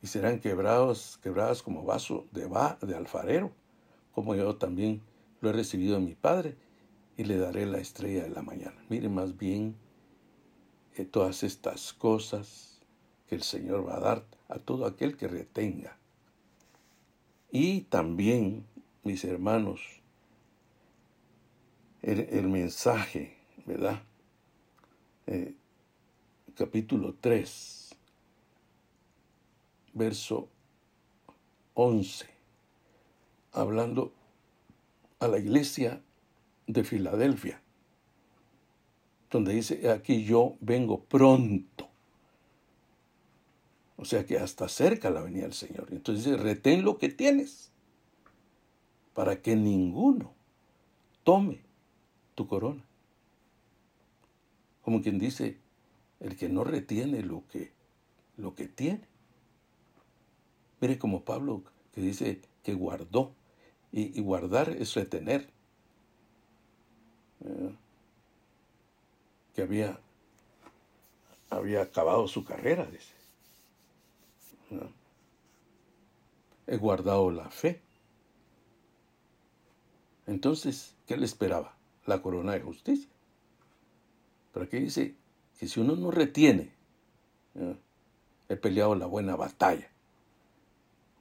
Y 0.00 0.06
serán 0.06 0.40
quebrados, 0.40 1.18
quebradas 1.22 1.62
como 1.62 1.84
vaso 1.84 2.26
de, 2.32 2.46
va, 2.46 2.78
de 2.80 2.94
alfarero, 2.94 3.52
como 4.12 4.34
yo 4.34 4.56
también 4.56 5.02
lo 5.40 5.50
he 5.50 5.52
recibido 5.52 5.96
de 5.96 6.00
mi 6.00 6.14
Padre, 6.14 6.56
y 7.18 7.24
le 7.24 7.36
daré 7.36 7.66
la 7.66 7.78
estrella 7.78 8.22
de 8.22 8.30
la 8.30 8.42
mañana. 8.42 8.80
Mire 8.88 9.08
más 9.08 9.36
bien 9.36 9.74
que 10.94 11.04
todas 11.04 11.42
estas 11.42 11.92
cosas 11.92 12.80
que 13.26 13.34
el 13.34 13.42
Señor 13.42 13.86
va 13.86 13.96
a 13.96 14.00
dar 14.00 14.24
a 14.48 14.60
todo 14.60 14.86
aquel 14.86 15.16
que 15.16 15.26
retenga. 15.26 15.98
Y 17.50 17.82
también, 17.82 18.64
mis 19.02 19.24
hermanos, 19.24 19.80
el, 22.02 22.46
mensaje, 22.46 23.36
¿verdad? 23.66 24.00
Eh, 25.26 25.56
capítulo 26.54 27.16
3, 27.20 27.96
verso 29.92 30.48
11, 31.74 32.26
hablando 33.50 34.12
a 35.18 35.26
la 35.26 35.40
iglesia 35.40 36.00
de 36.68 36.84
Filadelfia 36.84 37.60
donde 39.30 39.52
dice, 39.52 39.90
aquí 39.90 40.24
yo 40.24 40.56
vengo 40.60 41.04
pronto. 41.04 41.88
O 43.96 44.04
sea 44.04 44.24
que 44.24 44.38
hasta 44.38 44.68
cerca 44.68 45.10
la 45.10 45.20
venía 45.20 45.44
el 45.44 45.52
Señor. 45.52 45.88
Entonces 45.90 46.24
dice, 46.24 46.36
retén 46.36 46.84
lo 46.84 46.98
que 46.98 47.08
tienes 47.08 47.70
para 49.12 49.42
que 49.42 49.56
ninguno 49.56 50.32
tome 51.24 51.60
tu 52.34 52.46
corona. 52.46 52.84
Como 54.82 55.02
quien 55.02 55.18
dice, 55.18 55.58
el 56.20 56.36
que 56.36 56.48
no 56.48 56.64
retiene 56.64 57.22
lo 57.22 57.46
que, 57.48 57.72
lo 58.36 58.54
que 58.54 58.68
tiene. 58.68 59.06
Mire 60.80 60.98
como 60.98 61.24
Pablo 61.24 61.64
que 61.92 62.00
dice 62.00 62.40
que 62.62 62.74
guardó. 62.74 63.34
Y, 63.90 64.20
guardar 64.20 64.68
es 64.70 64.94
retener. 64.94 65.50
Eh, 67.44 67.74
que 69.54 69.62
había, 69.62 69.98
había 71.50 71.82
acabado 71.82 72.28
su 72.28 72.44
carrera, 72.44 72.86
dice. 72.86 73.14
He 76.66 76.76
guardado 76.76 77.30
la 77.30 77.48
fe. 77.50 77.80
Entonces, 80.26 80.94
¿qué 81.06 81.16
le 81.16 81.24
esperaba? 81.24 81.74
La 82.06 82.20
corona 82.20 82.52
de 82.52 82.60
justicia. 82.60 83.08
Pero 84.52 84.66
aquí 84.66 84.78
dice 84.78 85.16
que 85.58 85.66
si 85.66 85.80
uno 85.80 85.96
no 85.96 86.10
retiene, 86.10 86.72
he 88.48 88.56
peleado 88.56 88.94
la 88.94 89.06
buena 89.06 89.36
batalla. 89.36 89.90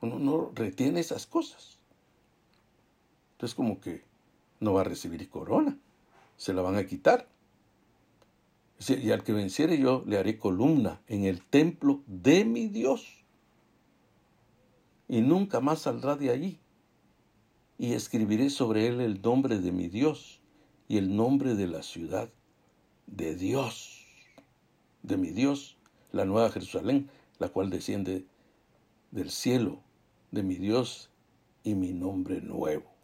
Uno 0.01 0.19
no 0.19 0.51
retiene 0.53 0.99
esas 0.99 1.25
cosas. 1.25 1.79
Entonces 3.33 3.55
como 3.55 3.79
que 3.79 4.03
no 4.59 4.73
va 4.73 4.81
a 4.81 4.85
recibir 4.85 5.29
corona, 5.29 5.77
se 6.37 6.53
la 6.53 6.61
van 6.61 6.75
a 6.75 6.85
quitar. 6.85 7.27
Y 8.87 9.11
al 9.11 9.23
que 9.23 9.33
venciere 9.33 9.77
yo 9.79 10.03
le 10.05 10.17
haré 10.17 10.37
columna 10.37 11.01
en 11.07 11.25
el 11.25 11.43
templo 11.43 12.03
de 12.05 12.45
mi 12.45 12.67
Dios. 12.67 13.25
Y 15.07 15.21
nunca 15.21 15.59
más 15.59 15.79
saldrá 15.79 16.15
de 16.15 16.29
allí. 16.29 16.59
Y 17.79 17.93
escribiré 17.93 18.49
sobre 18.49 18.87
él 18.87 19.01
el 19.01 19.21
nombre 19.21 19.59
de 19.59 19.71
mi 19.71 19.87
Dios 19.87 20.41
y 20.87 20.97
el 20.97 21.15
nombre 21.15 21.55
de 21.55 21.67
la 21.67 21.83
ciudad 21.83 22.29
de 23.07 23.35
Dios, 23.35 24.05
de 25.03 25.17
mi 25.17 25.29
Dios, 25.29 25.77
la 26.11 26.25
nueva 26.25 26.51
Jerusalén, 26.51 27.09
la 27.39 27.49
cual 27.49 27.69
desciende 27.69 28.25
del 29.11 29.29
cielo, 29.29 29.81
de 30.31 30.43
mi 30.43 30.55
Dios 30.55 31.09
y 31.63 31.75
mi 31.75 31.93
nombre 31.93 32.41
nuevo. 32.41 32.96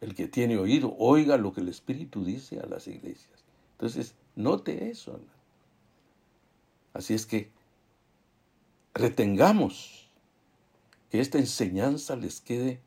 El 0.00 0.14
que 0.14 0.28
tiene 0.28 0.56
oído, 0.58 0.94
oiga 0.98 1.36
lo 1.36 1.52
que 1.52 1.60
el 1.60 1.68
Espíritu 1.68 2.24
dice 2.24 2.60
a 2.60 2.66
las 2.66 2.86
iglesias. 2.86 3.44
Entonces, 3.72 4.14
Note 4.38 4.88
eso. 4.88 5.18
Así 6.92 7.12
es 7.12 7.26
que 7.26 7.50
retengamos 8.94 10.08
que 11.10 11.18
esta 11.18 11.38
enseñanza 11.38 12.14
les 12.14 12.40
quede 12.40 12.80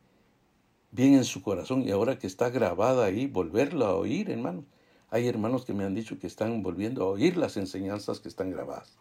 bien 0.92 1.12
en 1.12 1.24
su 1.24 1.42
corazón 1.42 1.82
y 1.82 1.90
ahora 1.90 2.18
que 2.18 2.26
está 2.26 2.48
grabada 2.48 3.04
ahí, 3.04 3.26
volverla 3.26 3.88
a 3.88 3.94
oír, 3.94 4.30
hermanos. 4.30 4.64
Hay 5.10 5.28
hermanos 5.28 5.66
que 5.66 5.74
me 5.74 5.84
han 5.84 5.94
dicho 5.94 6.18
que 6.18 6.26
están 6.26 6.62
volviendo 6.62 7.04
a 7.04 7.08
oír 7.08 7.36
las 7.36 7.58
enseñanzas 7.58 8.20
que 8.20 8.28
están 8.28 8.50
grabadas. 8.50 8.96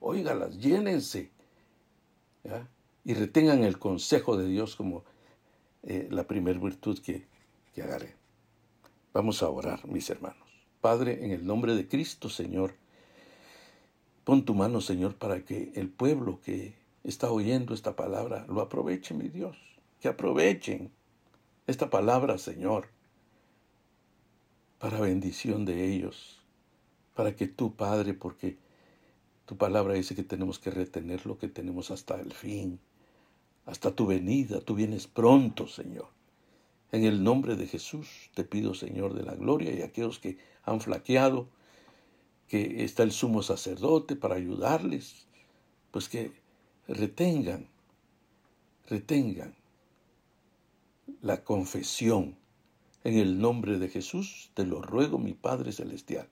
Óigalas, 0.00 0.58
llénense 0.58 1.30
y 3.04 3.14
retengan 3.14 3.62
el 3.62 3.78
consejo 3.78 4.36
de 4.36 4.48
Dios 4.48 4.74
como 4.74 5.04
eh, 5.84 6.08
la 6.10 6.26
primer 6.26 6.58
virtud 6.58 6.98
que, 6.98 7.26
que 7.74 7.82
agarré. 7.82 8.14
Vamos 9.12 9.42
a 9.42 9.48
orar, 9.48 9.86
mis 9.86 10.08
hermanos. 10.10 10.38
Padre, 10.80 11.24
en 11.24 11.30
el 11.30 11.46
nombre 11.46 11.74
de 11.74 11.86
Cristo, 11.86 12.28
Señor, 12.28 12.74
pon 14.24 14.44
tu 14.44 14.54
mano, 14.54 14.80
Señor, 14.80 15.16
para 15.16 15.44
que 15.44 15.72
el 15.74 15.88
pueblo 15.88 16.40
que 16.40 16.74
está 17.04 17.30
oyendo 17.30 17.74
esta 17.74 17.94
palabra 17.94 18.46
lo 18.48 18.60
aproveche, 18.60 19.14
mi 19.14 19.28
Dios, 19.28 19.56
que 20.00 20.08
aprovechen 20.08 20.90
esta 21.66 21.90
palabra, 21.90 22.38
Señor, 22.38 22.88
para 24.78 24.98
bendición 24.98 25.64
de 25.64 25.92
ellos, 25.92 26.40
para 27.14 27.36
que 27.36 27.46
tú, 27.46 27.74
Padre, 27.76 28.14
porque 28.14 28.56
tu 29.46 29.56
palabra 29.56 29.94
dice 29.94 30.14
que 30.14 30.24
tenemos 30.24 30.58
que 30.58 30.70
retener 30.70 31.26
lo 31.26 31.38
que 31.38 31.48
tenemos 31.48 31.90
hasta 31.90 32.20
el 32.20 32.32
fin, 32.32 32.80
hasta 33.66 33.94
tu 33.94 34.06
venida, 34.06 34.60
tú 34.60 34.74
vienes 34.74 35.06
pronto, 35.06 35.68
Señor. 35.68 36.08
En 36.92 37.04
el 37.04 37.24
nombre 37.24 37.56
de 37.56 37.66
Jesús 37.66 38.30
te 38.34 38.44
pido, 38.44 38.74
Señor, 38.74 39.14
de 39.14 39.22
la 39.22 39.34
gloria 39.34 39.72
y 39.72 39.80
aquellos 39.80 40.18
que 40.18 40.36
han 40.62 40.80
flaqueado, 40.82 41.48
que 42.48 42.84
está 42.84 43.02
el 43.02 43.12
sumo 43.12 43.42
sacerdote 43.42 44.14
para 44.14 44.34
ayudarles, 44.34 45.26
pues 45.90 46.10
que 46.10 46.32
retengan, 46.86 47.66
retengan 48.88 49.54
la 51.22 51.42
confesión. 51.44 52.36
En 53.04 53.18
el 53.18 53.40
nombre 53.40 53.78
de 53.78 53.88
Jesús 53.88 54.50
te 54.52 54.66
lo 54.66 54.82
ruego, 54.82 55.18
mi 55.18 55.32
Padre 55.32 55.72
Celestial. 55.72 56.28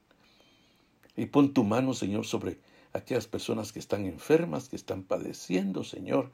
Y 1.17 1.27
pon 1.27 1.55
tu 1.55 1.65
mano, 1.65 1.95
Señor, 1.95 2.27
sobre 2.27 2.59
aquellas 2.93 3.27
personas 3.27 3.73
que 3.73 3.79
están 3.79 4.05
enfermas, 4.05 4.69
que 4.69 4.77
están 4.77 5.05
padeciendo, 5.05 5.85
Señor. 5.85 6.31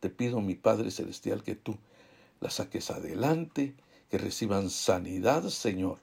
Te 0.00 0.10
pido, 0.10 0.40
mi 0.40 0.56
Padre 0.56 0.90
Celestial, 0.90 1.42
que 1.42 1.54
tú 1.54 1.78
la 2.40 2.50
saques 2.50 2.90
adelante, 2.90 3.74
que 4.10 4.18
reciban 4.18 4.70
sanidad, 4.70 5.48
Señor. 5.48 5.98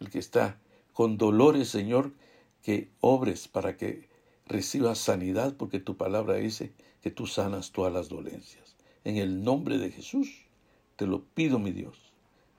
El 0.00 0.10
que 0.10 0.18
está 0.18 0.58
con 0.92 1.16
dolores, 1.16 1.68
Señor, 1.68 2.12
que 2.62 2.90
obres 3.00 3.48
para 3.48 3.76
que 3.76 4.08
recibas 4.46 4.98
sanidad, 4.98 5.56
porque 5.56 5.80
tu 5.80 5.96
palabra 5.96 6.34
dice 6.34 6.72
que 7.02 7.10
tú 7.10 7.26
sanas 7.26 7.72
todas 7.72 7.92
las 7.92 8.08
dolencias. 8.08 8.76
En 9.04 9.16
el 9.16 9.42
nombre 9.42 9.78
de 9.78 9.90
Jesús 9.90 10.44
te 10.96 11.06
lo 11.06 11.22
pido, 11.22 11.58
mi 11.58 11.72
Dios, 11.72 12.12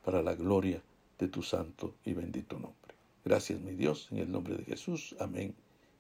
para 0.04 0.22
la 0.22 0.36
gloria 0.36 0.82
de 1.18 1.28
tu 1.28 1.44
santo 1.44 1.96
y 2.06 2.14
bendito 2.14 2.58
nombre. 2.58 2.96
Gracias, 3.26 3.60
mi 3.60 3.74
Dios, 3.74 4.08
en 4.12 4.20
el 4.20 4.32
nombre 4.32 4.56
de 4.56 4.64
Jesús. 4.64 5.16
Amén 5.20 5.54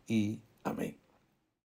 y 0.07 0.39
amén. 0.63 1.09